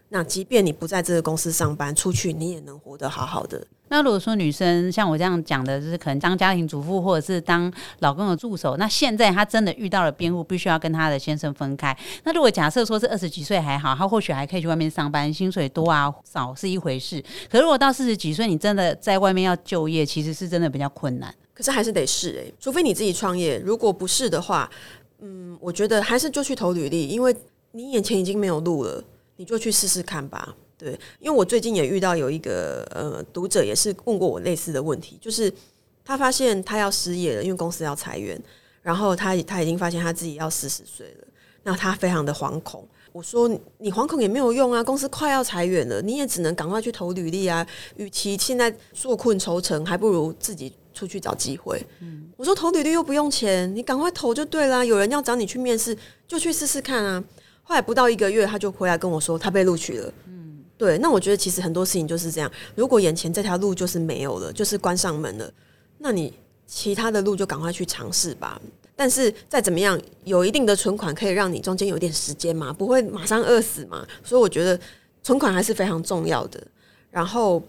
[0.08, 3.66] 那即便你不在这个公司上班，出去你也能活得好好的。
[3.88, 11.96] 那如果说女生像我这样讲的，就是可能当家庭主妇或者是当老公的助手，那现在她真的遇到了编户，必须要跟她的先生分开。
[12.24, 17.22] 那如果假设说是二十几岁还好，她或许还可以去外面上班，薪水多啊少是一回事。
[17.50, 21.32] 可如果到四十几岁，你真的在外面要就业，其实是真的比较困难。
[21.52, 23.58] 可是还是得试诶，除非你自己创业。
[23.58, 24.68] 如果不是的话，
[25.20, 27.34] 嗯，我觉得还是就去投履历，因为
[27.72, 29.04] 你眼前已经没有路了。
[29.36, 35.52] 你就去试试看吧，对，因为我最近也遇到有一个呃读者也是问过我类似的问题，就是
[36.04, 38.40] 他发现他要失业了，因为公司要裁员，
[38.82, 41.26] 然后他他已经发现他自己要四十岁了，
[41.64, 42.86] 那他非常的惶恐。
[43.12, 47.64] 我说你惶恐也没有用啊，公司快要裁员了，你也只能赶快去投履历啊。
[47.96, 51.80] 与其现在坐困愁城，还不如自己出去找机会。
[52.00, 54.84] 嗯我说投履历又不用钱，你赶快投就对啦。
[54.84, 57.22] 有人要找你去面试，就去试试看啊。
[57.64, 60.12] 后来不到一个月，他就回来跟我说他被录取了。
[60.28, 60.96] 嗯，对。
[60.98, 65.50] 那我觉得其实很多事情就是这样，如果眼前这条路就是没有了，就是关上门了，
[65.98, 66.32] 那你
[66.66, 68.60] 其他的路就赶快去尝试吧。
[68.94, 74.06] 但是再怎么样，有一定的存款可以让你中间有点时间嘛，不会马上饿死嘛。
[74.22, 74.78] 所以我觉得
[75.22, 76.62] 存款还是非常重要的。
[77.10, 77.62] 然后，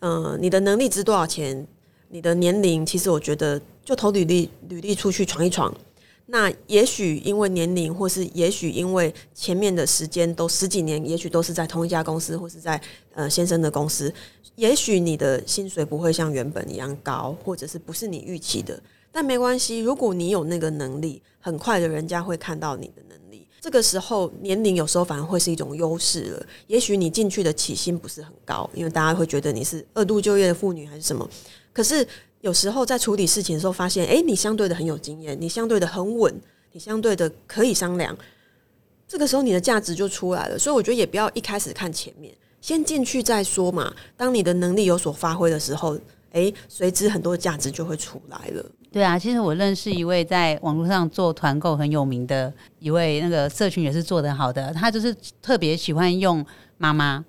[0.00, 1.66] 嗯，你的能力值多少钱？
[2.08, 5.74] 你的年龄，其实我觉得就投履历，履历出去闯一闯。
[6.28, 12.80] 那也许因为年龄，或是也许因为前面的时间都十几年，也许都是在同一家公司，或是在
[13.14, 14.12] 呃先生的公司，
[14.56, 18.80] 也许你的薪水不会像原本一样高，或者是不是你预期的。
[19.12, 23.46] 但没关系，如果你有那个能力，很快的人家会看到你的能力。
[23.60, 26.46] 这个时候年龄有时候反而会是一种优势了。
[26.66, 31.28] 也许你进去的起薪不是很高，因为大家会觉得你是二度就业的妇女还是什么。
[31.72, 32.06] 可是
[32.42, 36.32] 有时候在处理事情的时候，发现哎，你相对的很有经验，你相对的很稳，
[36.72, 38.16] 你相对的可以商量。
[39.08, 40.58] 这个时候你的价值就出来了。
[40.58, 43.92] 所以我觉得也不要一开始看前面，先进去再说嘛。
[44.16, 45.98] 当你的能力有所发挥的时候，
[46.32, 48.64] 哎，随之很多价值就会出来了。
[48.92, 56.44] 对啊，其实我认识一位在网络上做团购很有名的一位那个社群也是做得好的，他就是特别喜欢用
[56.78, 57.24] 妈妈。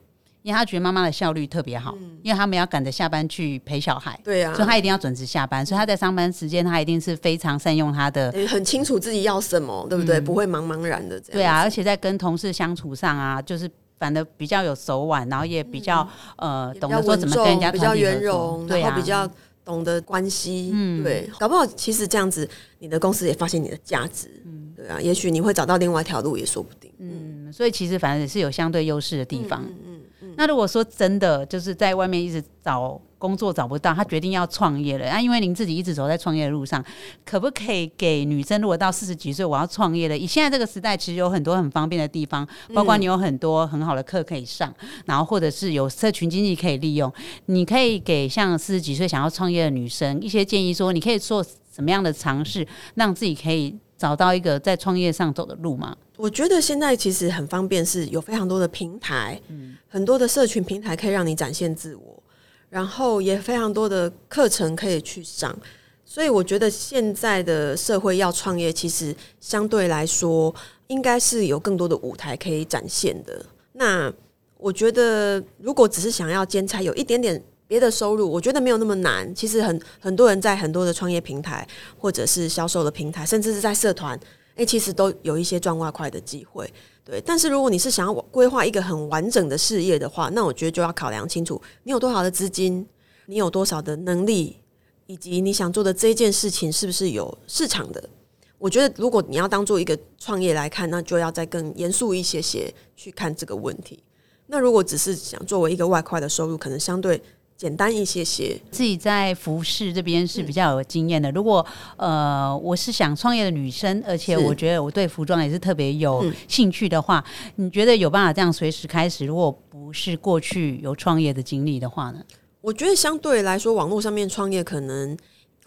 [0.48, 10.22] 因为他觉得妈妈的效率特别好，因为他们要赶着下班去陪小孩，对啊，所以他一定要准时下班，所以他在上班时间他一定是非常善用他的，很清楚自己要什么，对不对？
[10.22, 11.38] 不会茫茫然的这样。
[11.38, 16.08] 对啊，而且在跟同事相处上啊，就是反正比较有手腕，然后也比较
[16.38, 19.30] 呃懂得说怎么跟人家比较圆融，然后比较
[19.66, 29.97] 懂得关系，嗯，对，搞不好其实这样子，你的公司也发现你的价值，嗯，对啊，也许你会找到另外一条路也说不定，嗯，所以其实反正也是有相对优势的地方，嗯。
[30.38, 35.06] 那如果说真的就是在外面一直找工作找不到，他决定要创业了。
[35.10, 36.84] 那因为您自己一直走在创业的路上，
[37.26, 44.72] 可不可以给女生，如果到四十几岁我要创业了，以现在这个时代，其实有很多很方便的地方，包括你有很多很好的课可以上，
[45.06, 47.12] 然后或者是有社群经济可以利用。
[47.48, 55.96] 你可以给像四十几岁想要创业的女生一些建议，说你可以做什么样的尝试，让自己可以找到一个在创业上走的路吗？
[56.16, 59.40] 我觉得现在其实很方便，是有非常多的平台，
[59.88, 62.24] 很多的社群平台可以让你展现自我，
[62.70, 65.58] 然后也非常多的课程可以去上。
[66.06, 70.54] 所以我觉得现在的社会要创业，其实相对来说
[70.88, 73.46] 应该是有更多的舞台可以展现的。
[73.74, 74.12] 那
[74.58, 79.34] 我觉得，如果只是想要兼差，有一点点别的收入，我觉得没有那么难。
[79.36, 81.68] 其实很很多人在很多的创业平台，
[82.00, 84.20] 或者是销售的平台，甚至是在社团。
[84.56, 86.68] 诶，其实都有一些赚外快的机会，
[87.06, 87.22] 对。
[87.24, 92.84] 但是如果你是想要规划一个很完整的事业的话，那我觉得就要考量清楚，你有多少的资金，
[93.28, 94.58] 你有多少的能力，
[95.06, 98.10] 以及你想做的这件事情是不是有市场的。
[98.58, 104.02] 我觉得如果你要当做一个创业来看，那就要再更严肃一些些去看这个问题。
[104.48, 107.22] 那如果只是想作为一个外快的收入，可能相对。
[107.58, 111.32] 简单一些些，自己在服饰这边是比较有经验的。
[111.32, 111.66] 如果
[111.96, 117.24] 呃，我是想创业的女生，而且我觉得我对服装也是特别有兴趣的话，
[117.56, 119.26] 你觉得有办法这样随时开始？
[119.26, 122.22] 如果不是过去有创业的经历的话呢？
[122.62, 125.18] 我觉得相对来说，网络上面创业可能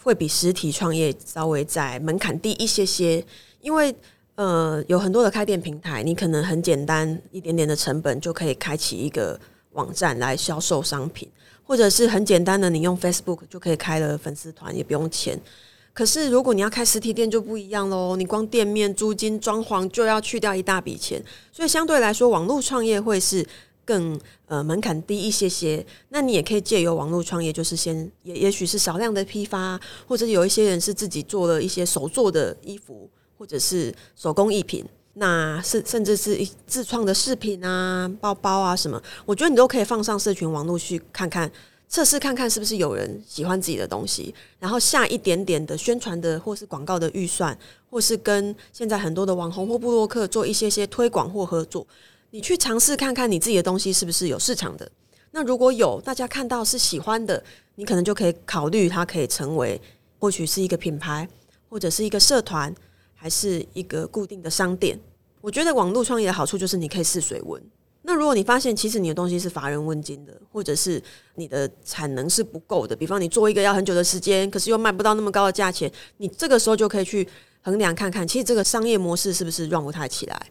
[0.05, 3.24] 会比实体创业稍微在门槛低一些些，
[3.61, 3.92] 因为
[4.37, 9.38] 呃，有很多的开店平台，你可能很简单一点点的成本就可以开启一个
[9.72, 11.29] 网站来销售商品。
[11.70, 15.40] 或者是很简单的，你用 Facebook 就可以开了粉丝团，也不用钱。
[15.92, 23.46] 可是如果你要开实体店就不一样喽，你光店面租金、装潢就要去掉一大笔钱，所以相对来说，网络创业会是
[23.85, 25.87] 更呃门槛低一些些。
[26.09, 34.85] 那你也可以借由网络创业，就是先也也许是少量的批发，或者有一些人是自己做了一些手做的衣服，或者是手工艺品。
[35.14, 41.51] 那甚甚至是一自创的饰品啊、包包啊什么，我觉得你都可以放上社群网络去看看，
[41.88, 47.57] 测试看看是不是有人喜欢自己的东西，然后下一点点的宣传的或是广告的预算，
[47.90, 51.85] 或是跟现在很多的网红或布洛克做一些些推广或合作，
[52.31, 54.90] 你去尝试看看你自己的东西是不是有市场的。
[55.33, 57.42] 那如果有大家看到是喜欢的，
[57.75, 59.81] 你可能就可以考虑它可以成为
[60.20, 61.29] 或许是一个品牌，
[61.68, 62.73] 或者是一个社团。
[63.22, 64.98] 还是一个固定的商店，
[65.42, 67.62] 我觉得网络创业的好处就是你可以试水温。
[68.00, 71.00] 那如果你发现其实你的东西是乏人问津的，或者是
[71.35, 77.28] 你的产能是不够的，比方你做一个要很久的时间，可是又卖不到那么高的价钱，你这个时候就可以去
[77.61, 80.46] 衡量看看，其实这个商业模式是不是 run 不太起来？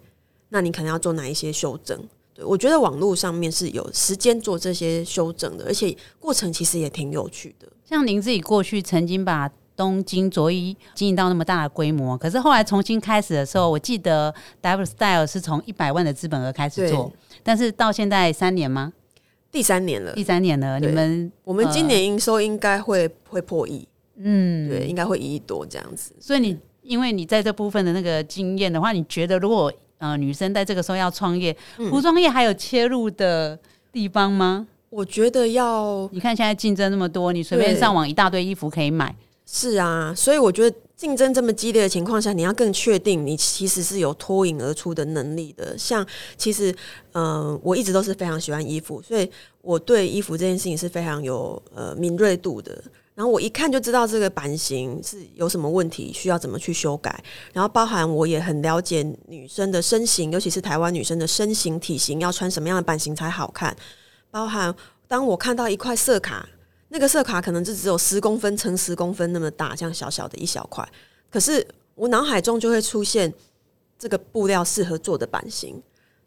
[0.49, 1.99] 那你可能要做哪一些修正？
[2.36, 7.67] 对我觉得网络上面是有时间做这些修正的，而且过程其实也挺有趣的。
[7.84, 17.09] 像您自己过去曾经把东京着衣经营到那么大的规模，可是后来重新开始的时候，我记得 W Style 是从一百万的资本额开始做，
[17.41, 18.91] 但是到现在三年吗？
[19.49, 20.81] 第三年了，第三年了。
[20.81, 23.87] 你们我们今年营收应该会会破亿，
[24.17, 26.11] 嗯，对，应该会一亿多这样子。
[26.19, 31.55] 所以你因为你在这部分的那个经验的话，你觉得如果呃女生在这个时候要创业，
[31.89, 33.57] 服装业还有切入的
[33.93, 34.67] 地方吗？
[34.89, 39.15] 我觉得要，你看现在竞争那么多，你随便上网一大堆衣服可以买。
[39.51, 45.75] 是啊，所以我觉得竞争这么激烈的情况下，你要更确定你其实是有脱颖而出的能力的。
[45.75, 46.05] 像
[46.38, 46.73] 其实，
[47.13, 49.27] 嗯，我一直都是非常喜欢衣服，所以
[49.62, 52.79] 我对衣服这件事情是非常有呃敏锐度的。
[53.15, 57.23] 然后我一看就知道这个版型是有什么问题，需要怎么去修改。
[57.51, 63.75] 然后包含我也很了解女生的身形，尤其是台湾女生的身形体型，要穿什么样的版型才好看。
[64.29, 64.75] 包含
[65.07, 66.47] 当我看到一块色卡。
[66.89, 70.88] 那个色卡可能就只有十公分乘十公分那么大，这样小小的一小块。
[71.30, 73.32] 可是我脑海中就会出现
[73.97, 75.82] 这个布料适合做的版型，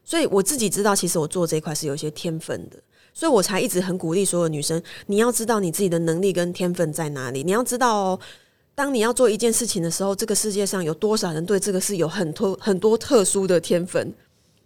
[0.05, 2.77] 所以我自己知道，其实我做这一块是有一些天分的，
[3.13, 7.43] 所以我才一直很鼓励所有女生，你要知道你自己的能力跟天分在哪里。
[7.43, 8.21] 你要知道哦，
[8.75, 14.15] 当你要做一件事情的时候，这个世界上有多少人对这个是有很多很多特殊的天分。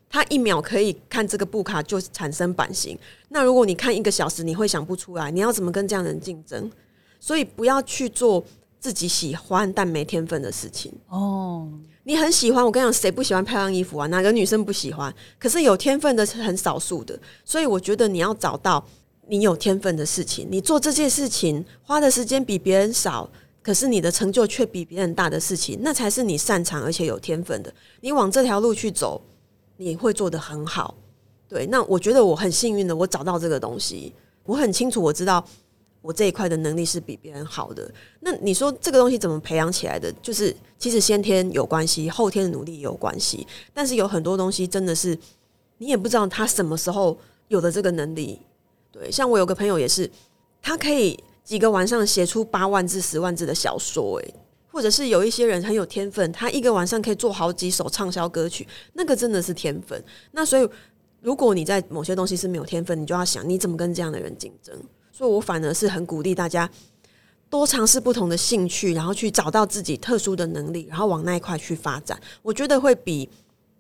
[0.09, 2.97] 他一秒可以看这个布卡就产生版型，
[3.29, 6.71] 那如果你看一个小时，你会想不出来，你要怎么跟这样人竞争？
[7.19, 8.42] 所以不要去做
[8.79, 11.69] 自己喜欢但没天分的事情哦。
[12.05, 14.07] 你很喜欢，我跟你讲，谁不喜欢漂亮衣服啊？
[14.07, 15.12] 哪个女生不喜欢？
[15.38, 18.83] 可是有天分的是很少数的，所以我觉得你要找到
[19.27, 23.29] 你有天分的事情，你做这件事情花的时间比别人少，
[23.61, 27.75] 可是你的成就却比别人大的事情，那才是你擅长而且有天分的。
[28.03, 29.21] 你往这条路去走。
[29.77, 30.95] 你会做的很好，
[31.49, 31.67] 对。
[31.67, 34.12] 那我觉得我很幸运的，我找到这个东西，
[34.45, 35.45] 我很清楚，我知道
[36.01, 37.93] 我这一块的能力是比别人好的。
[38.21, 40.12] 那你说这个东西怎么培养起来的？
[40.23, 43.47] 就是其实先天有关系，后天的努力也有关系。
[43.75, 45.19] 但是有很多东西真的是
[45.79, 48.41] 你也不知道他什么时候有的这个能力。
[48.93, 50.11] 对，像我有个朋友也是，
[50.62, 54.35] 他可以几个晚上写出八万字、十万字的小说，诶。
[54.77, 59.99] 或者是有一些人很有天分，他一个晚上可以做好几首畅销歌曲，那个真的是天分。
[60.33, 60.69] 那所以，
[61.23, 64.79] 如果你在某些东西是没有天分，你就要想你怎么跟这样的人竞争。
[65.11, 66.71] 所以我反而是很鼓励大家
[67.49, 72.21] 多尝试不同的兴趣，然后去找到自己特殊的能力，然后往那一块去发展。
[72.43, 73.27] 我觉得会比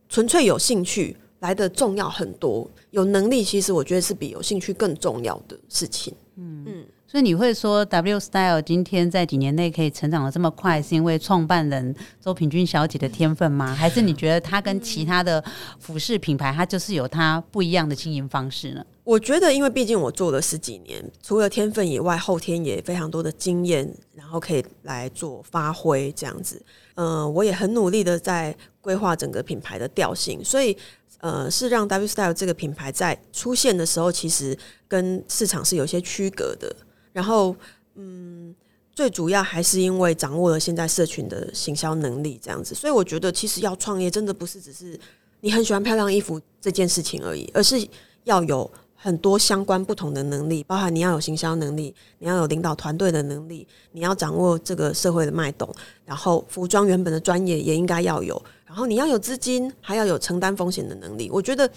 [0.08, 2.66] 纯粹有兴趣来的重要很多。
[2.92, 6.14] 有能力，其实我觉得是比有兴趣更重要的事情。
[6.36, 6.86] 嗯嗯。
[7.16, 13.68] 所以你会说，W Style 今天在几年内可以成长的这么快，是因为创办人周平君小姐的天分吗？
[13.74, 15.42] 还是你觉得她跟其他的
[15.80, 18.84] 服饰品牌，它就是有它不一样的经营方式呢？
[19.02, 26.62] 我觉得，因为毕竟我做了十几年，除了天分以外，后天也非常多的经验，然后可以来做发挥这样子。
[26.96, 30.76] 嗯，我也很努力的在规划整个品牌的调性，所以
[31.20, 34.54] 呃，是让 W Style 这个品牌在出现的时候，其实
[34.86, 36.76] 跟市场是有些区隔的。
[37.16, 37.56] 然后，
[37.94, 38.54] 嗯，
[38.94, 42.74] 最主要还是因为掌握了现在社群的行销能力，这样子。
[42.74, 45.00] 所以我觉得，其实要创业，真的不是只是
[45.40, 47.88] 你很喜欢漂亮衣服这件事情而已，而是
[48.24, 55.74] 要有很多相关不同的能力，包含你要有行销能力，你要有领导团队的能力，你要掌握这个社会的脉动，
[56.04, 61.30] 然后服装原本的专业也应该要有，然后你要有资金，还要有承担风险的能力。
[61.32, 61.70] 我觉得。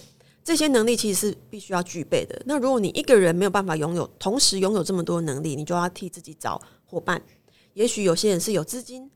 [0.50, 2.42] 这些能力其实是必须要具备的。
[2.44, 7.22] 那如果你一个人没有办法拥有，同时拥有这么多能力，你就要替自己找伙伴。
[7.76, 9.08] 也许有些人是有资金、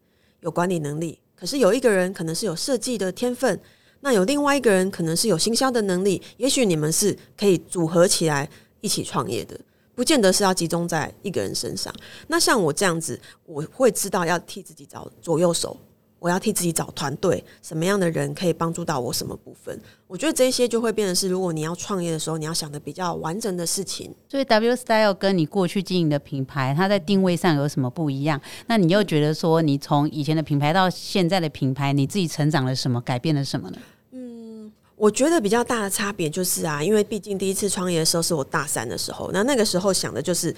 [0.42, 3.60] 有管理能力，可是有一个人可能是有设计的天分，
[4.02, 6.22] 那有另外一个人可能是有行销的能力。
[6.38, 8.48] 也许你们是可以组合起来
[8.82, 9.60] 一起创业的，
[9.96, 11.92] 不见得是要集中在一个人身上。
[12.28, 15.76] 那像我这样子，我会知道要替自己找左右手。
[16.24, 19.78] 我要替自己找团队，什么样的人可以帮助到我什么部分？
[20.08, 24.10] 我觉得这些就会变成是，如果你要创业的时候，你要想的比较完整的事情。
[24.30, 28.40] 所以，W Style 跟你过去经营的品牌，它在定位上有什么不一样？
[28.68, 33.02] 那你又觉得说，你从以前的品牌到现在的品牌，你自己成长了什么？
[33.02, 33.78] 改变了什么呢？
[34.12, 40.56] 嗯，我觉得比较大的差别就是啊，因为毕竟第一次创业的时候是我大三的时候，那那个时候想的就是，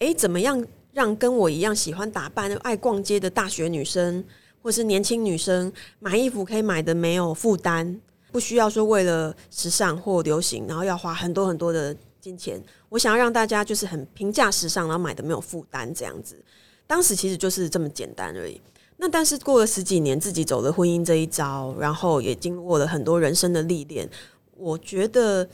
[0.00, 4.24] 哎，怎么样让跟我一样喜欢打扮、爱逛街的大学女生。
[4.66, 8.00] 或是年轻女生买衣服可以买的没有负担，
[8.32, 12.60] 不需要说为了时尚或流行，然后要花很多很多的金钱。
[12.88, 16.44] 我想要让大家就是很平价时尚，然后买的没有负担这样子。
[16.84, 18.60] 当时其实就是这么简单而已。
[18.96, 24.10] 那但是过了十几年，自己走了婚姻这一招，然后也经过了很多人生的历练，
[24.56, 25.48] 我觉得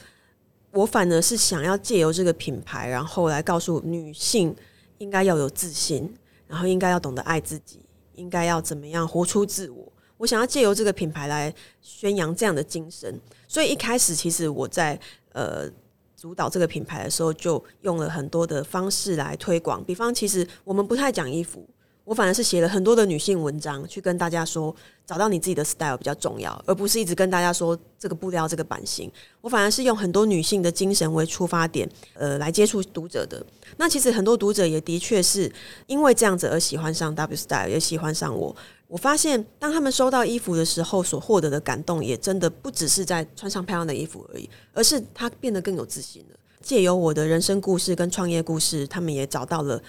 [0.71, 4.57] 我反而是想要借由这个品牌，然后来告诉女性
[4.97, 6.11] 应该要有自信，
[6.47, 7.81] 然后应该要懂得爱自己，
[8.15, 9.93] 应该要怎么样活出自我。
[10.19, 14.99] 我想要借由这个品牌来宣扬这样的精神，所以一开始其实我在
[15.33, 15.69] 呃
[16.17, 19.83] 主导这个品牌的时候，就用了很多的方式来推广。
[19.83, 21.69] 比方，其实我们不太讲衣服，
[22.05, 24.75] 我反而是写了很多的女性文章，去跟大家说，
[25.07, 29.11] 找到你自己的 style 比较重要，而不是一直跟大家说这个布料、这个版型。
[29.41, 33.45] 我反而是用很多女性的精神为出发点，呃，来接触读者的。
[33.77, 35.51] 那其实很多读者也的确是
[35.87, 38.55] 因为这样子而喜欢上 W style，也喜欢上我。
[38.89, 46.37] 我发现，当他们收到衣服的时候，所获得的感动，也真的不只是在穿上漂亮的衣服而已，而是他变得更有自信了。
[46.61, 49.83] 借由我的人生故事跟创业故事，他们也找到了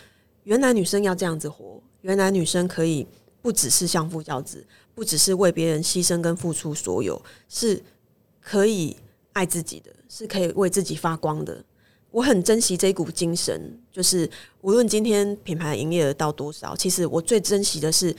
[0.43, 3.05] 原来女生要这样子活，原来女生可以
[3.41, 7.81] 不只是相夫教子，不只是为别人牺牲跟付出所有，是
[8.39, 8.95] 可以
[9.33, 11.61] 爱自己的，是可以为自己发光的。
[12.11, 14.29] 我很珍惜这一股精神，就是
[14.61, 18.15] 无论今天品牌营业额到多少，其实我最珍惜的是。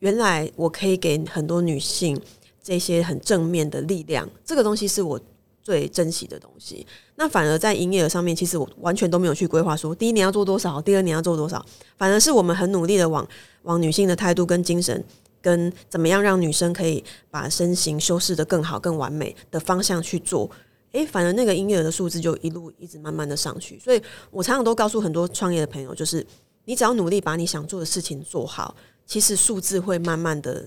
[0.00, 2.16] 原来我可以给很多女性
[2.62, 5.20] 这些很正面的力量，这个东西是我
[5.68, 6.86] 最珍惜的东西。
[7.16, 11.62] 那反而在营业额上面，其实我完全都没有去规划说第一年要做多少，第二年要做多少。
[11.98, 13.28] 反而是我们很努力的往
[13.64, 15.04] 往女性的态度跟精神，
[15.42, 20.50] 跟怎么样让女生可以把身形修饰的更好、更完美的方向去做。
[20.92, 23.78] 诶，反而那个营业额的数字就一路一直慢慢的上去。
[23.78, 24.00] 所以
[24.30, 26.26] 我常常都告诉很多创业的朋友，就是
[26.64, 28.74] 你只要努力把你想做的事情做好。
[29.04, 30.66] 其实数字会慢慢的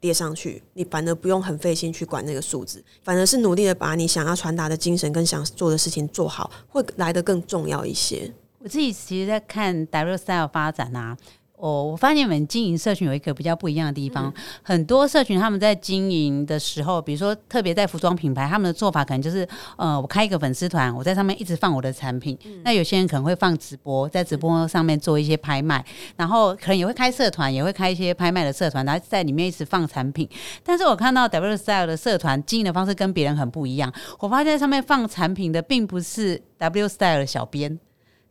[0.00, 8.32] 跌上去，你反而不用很费心去管那个数字，反而是努力的把你想要传达的精神跟想做的事情做好，会来得更重要一些。
[8.60, 11.16] 我自己其实，在看 W Style 发展啊。
[11.58, 14.32] 哦，我发现你们经营社群有一个比较不一样的地方。
[14.62, 19.46] 很多社群他们在经营的时候，比如说特别在服装品牌，他们的做法可能就是，
[19.76, 22.38] 呃，我开一个粉丝团，我在上面一直放我的产品。
[22.64, 25.84] 那有些人可能会放直播，在直播上面做一些拍卖，
[26.16, 30.28] 然后可能也会开社团，也会开一些拍卖的社团，然后在里面一直放产品。
[30.62, 33.92] 但是我看到 W Style 的社团经营的方式跟别人很不一样。
[34.20, 37.78] 我发现在上面放产品的并不是 W Style 的小编，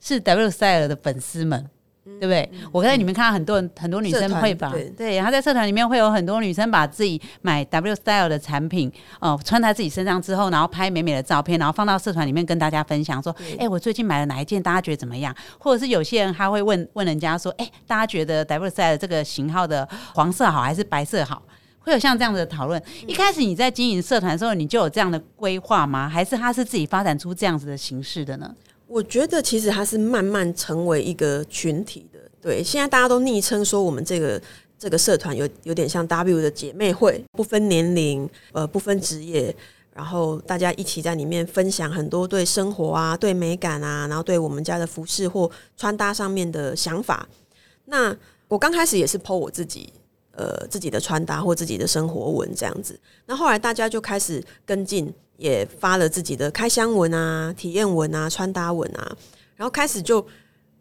[0.00, 1.68] 是 W Style 的粉丝们。
[2.20, 2.50] 对不对？
[2.72, 8.90] 我在里面看到很多人，很多女生会把对，然后在社团里面会有很多女生把自己买 W Style 的产品，
[9.20, 14.62] 哦，穿在自己身上之后，然后拍美美的照片，然后放到社团里面跟大家分享，说：“哎，我最近买了哪一件？
[14.62, 21.42] 大家觉得怎么样？”或者是有些人他会问问人家说：“哎，大家觉得 W Style 这个型号的黄色好还是白色好？”
[21.80, 22.82] 会有像这样的讨论。
[23.06, 26.06] 一开始你在经营社团的时候，你就有这样的规划吗？
[26.06, 28.54] 还是他是自己发展出这样子的形式的呢？
[28.88, 32.18] 我觉得其实它是慢慢成为一个群体的。
[32.40, 34.40] 对，现在大家都昵称说我们这个
[34.78, 39.54] 这个社团有有点像 W 的姐妹会，不分年龄，呃，不分职业，
[39.92, 47.28] 然后大家一起在里面分享很多对生活啊、对美感啊，然后对我们家的服饰或穿搭上面的想法。
[47.84, 48.16] 那
[48.48, 49.92] 我刚开始也是 PO 我自己
[50.32, 55.12] 呃自己的穿搭或自己的生活文这样子，那后来大家就开始跟进。
[55.38, 59.16] 也发了自己的开箱文啊、体验文啊、穿搭文啊，
[59.54, 60.24] 然后开始就，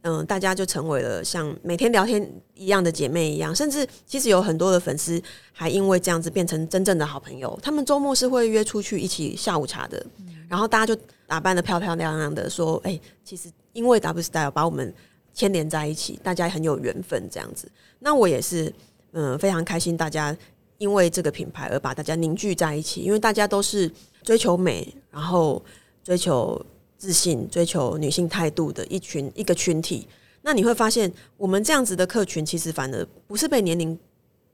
[0.02, 5.22] 嗯，大家就成为了像每天聊天一样的姐妹一样，甚至其实有很多的粉丝
[5.54, 7.58] 还因为这样子变成真正的好朋友。
[7.62, 10.04] 他们周末是会约出去一起下午茶的，
[10.50, 14.92] 然后大家就打扮的漂漂亮亮的，说：“哎，其实因为 W Style 把我们
[15.36, 18.74] 牵连在一起，大家很有缘分这样子。”那我也是，
[19.12, 20.36] 嗯，非常开心，大家
[20.80, 23.92] 因为这个品牌而把大家凝聚在一起，因为大家都是。
[24.28, 25.64] 追求美，然后
[26.04, 26.62] 追求
[26.98, 30.06] 自信，追求女性态度的一群一个群体。
[30.42, 33.98] 那你会发现，我们这样子的客群其实反而不是被年龄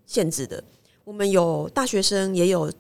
[0.06, 0.64] 限制的。
[1.04, 2.72] 我们有大学生，也有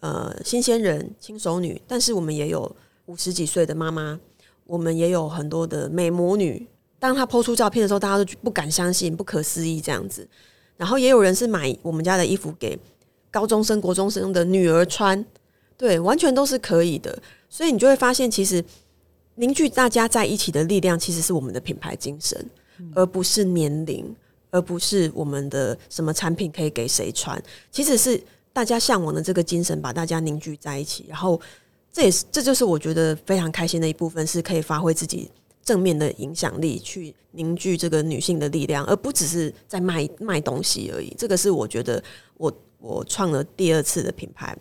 [0.00, 2.70] 呃新鲜人、轻熟女，但是我们也有
[3.06, 4.20] 五十几岁的妈妈，
[4.66, 6.68] 我们也有很多的美魔女。
[6.98, 10.28] 当她抛出照片的时候，大家都不敢相信，不可思议这样子。
[10.76, 12.78] 然后也有人是买我们家的衣服给
[13.30, 15.24] 高中生、国中生的女儿穿。
[15.82, 18.64] 对，完全都是可以的，所以你就会发现，其实
[19.34, 22.48] 凝聚大家在一起的力量，其实是我们的品牌精神，
[22.94, 24.14] 而不是年龄，
[24.52, 28.22] 而不是我们的什么产品可以给谁穿，其实是
[28.52, 31.04] 大家向往的这个精神，把大家凝聚在一起。
[31.08, 31.40] 然后，
[31.92, 35.28] 这也是这就是我觉得非常开心的一部分，是可以发挥自己
[35.64, 41.12] 正面的影响力，去凝聚这个女性的力量，而不只是在卖卖东西而已。
[41.18, 42.00] 这个是我觉得
[42.36, 44.56] 我我创了第二次的品牌。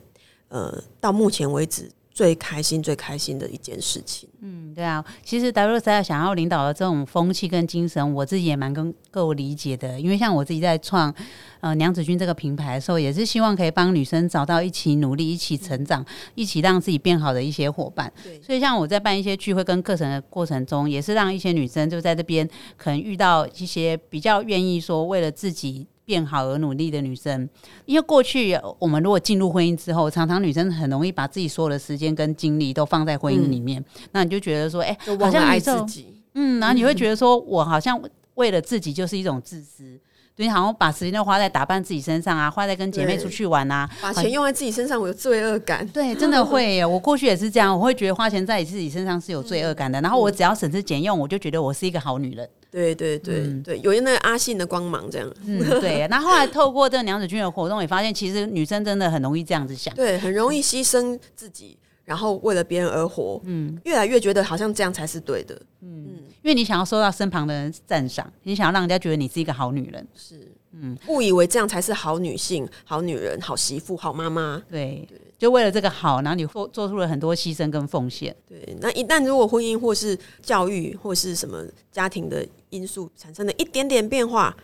[0.52, 4.28] 呃，到目前为止最开心、最开心的一件事情。
[4.41, 9.97] 嗯，对啊，其实 W 三想要领导的这种风气跟精神，我自己也蛮跟够理解的。
[9.97, 11.14] 因为像我自己在创
[11.62, 18.12] 呃娘子军这个品牌的时候，也是希望可以帮女生找到一起努力、一起成长、一起让自己变好的一些伙伴。
[18.22, 22.45] 对，所以像我在办一些聚会跟课程的过程中，也是让一些女生就在这边
[22.76, 25.88] 可能遇到一些比较愿意说为了自己。
[26.04, 27.47] 变好而努力的女生，
[27.86, 36.22] 因为过去我们如果进入婚姻之后，常常女生很容易把自己所有的时间跟精力都放在婚姻里面，那你就觉得说，哎、好像爱自己。
[36.34, 38.02] 嗯，然后你会觉得说，我好像
[38.36, 39.99] 为了自己就是一种自私，
[40.34, 45.86] 对你好像把时间都花在打扮自己身上啊，花在跟姐妹出去玩啊，把钱用在自己身上，我有罪恶感。
[45.89, 46.86] 对，真的会耶。
[46.86, 49.99] 我过去也是这样，我会觉得花钱在自己身上是有罪恶感的。
[50.02, 52.49] 然后我只要省吃俭用，我就觉得我是一个好女人。
[52.72, 56.07] 对对对、对，有那个阿信的光芒，这样嗯，对。
[56.09, 59.93] 那后来透过这个娘子军的活动，也发现其实女生真的很容易这样子想。
[59.93, 63.41] 对，很容易牺牲自己，然后为了别人而活。
[63.43, 65.61] 嗯，越来越觉得好像这样才是对的。
[65.82, 66.07] 嗯
[66.43, 70.07] 因为你想要受到身旁的人赞赏，你想要让人家觉得你是一个好女人。
[70.15, 74.59] 是，嗯，误以为这样才是好女性、好女人、好媳妇、好妈妈。
[74.72, 75.07] 对，
[75.42, 78.36] 就为了这个好，然后你做做出了很多牺牲跟奉献。
[78.48, 84.56] 对，那一旦如果婚姻或是教育或是什么家庭的因素产生了一点点变化，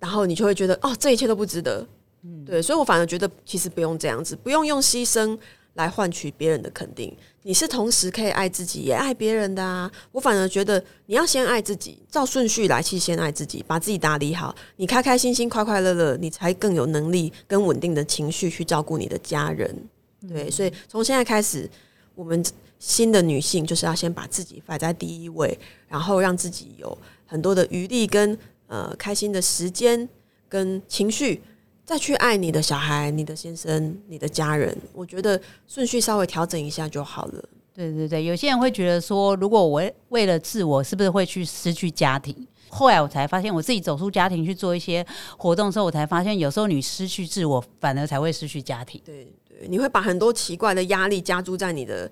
[0.00, 1.86] 然后你就会觉得哦，这一切都不值得。
[2.24, 5.38] 嗯，对，所以我反而觉得其实不用这样子，不用用牺牲
[5.74, 7.16] 来换取别人的肯定。
[7.44, 9.88] 你是同时可以爱自己也爱别人的啊。
[10.10, 19.88] 我反而觉得你要先爱自己，照顺序来，去先爱自己，把自己打理好，你开开心心、快快乐乐，你才更有能力跟稳定的情绪去照顾你的家人。
[20.28, 21.68] 对，所以从现在开始，
[22.14, 22.44] 我们
[22.78, 25.58] 新的女性就是要先把自己摆在第一位，
[25.88, 26.96] 然后让自己有
[27.26, 30.08] 很多的余力跟呃开心的时间
[30.48, 31.40] 跟情绪，
[31.84, 34.76] 再去爱你的小孩、你的先生、你的家人。
[34.92, 37.48] 我觉得顺序稍微调整一下就好了。
[37.74, 42.46] 对对对，有些人会觉得说，如果我为了自我，是不是会去失去家庭？
[42.68, 45.04] 后来我才发现，我自己走出家庭去做一些
[45.36, 49.00] 活动的时候，我才发现，有时候你失去自我，反而才会失去家庭。
[49.04, 52.10] 对对，你会把很多奇怪的压力加诸在你的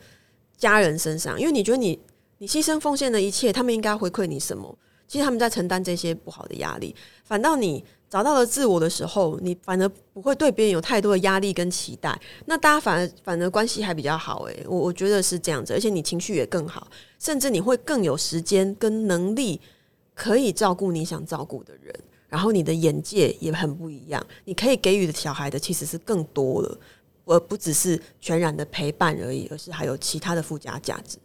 [0.57, 1.99] 家人身上，因为你觉得你
[2.39, 4.77] 你牺牲奉献的一切，他们应该回馈你什么？
[5.07, 6.95] 其实他们在承担这些不好的压力，
[7.25, 14.43] 反倒你找到了自我的时候，你反而不会对别人有太多的压力跟期待，那大家反而反而关系还比较好。
[14.45, 16.89] 诶，我我觉得是这样子，而且你情绪也更好，
[17.21, 19.61] 甚至你会更有时间跟能力
[20.15, 21.95] 可以照顾你想照顾的人，
[22.29, 26.79] 然后你的眼界也很不一样，你可以给予的小孩的其实是更多了。
[27.27, 31.17] 而不只是全然的陪伴而已，而是还有其他的附加价值。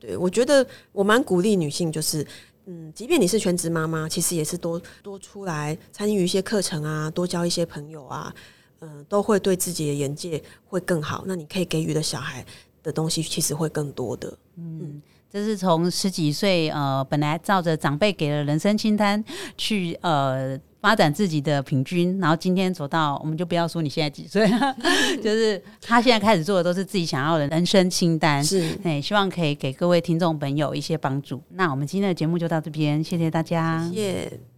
[0.00, 2.26] 对我觉得我蛮鼓励女性，就是
[2.66, 8.34] 嗯，即便你是全职妈妈，其实也是多多出来参与一些课程啊，多交一些朋友啊，
[8.80, 11.24] 嗯、都会对自己的眼界会更好。
[11.26, 12.44] 那你可以给予的小孩
[12.82, 14.38] 的东西，其实会更多的。
[14.56, 19.24] 嗯这是从十几岁，呃，本来照着长辈给的人生清单
[19.56, 20.60] 去，呃。
[20.82, 24.46] 发展自己的平均，然后今天走到，我们就不要说你现在几岁，
[25.22, 28.44] 就是他现在开始做的都是自己想要的人生清单。
[28.44, 31.40] 是，哎，希望可以给各位听众朋友一些帮助。
[31.50, 33.88] 那我们今天的节目就到这边，谢谢大家。
[33.94, 34.51] 谢谢。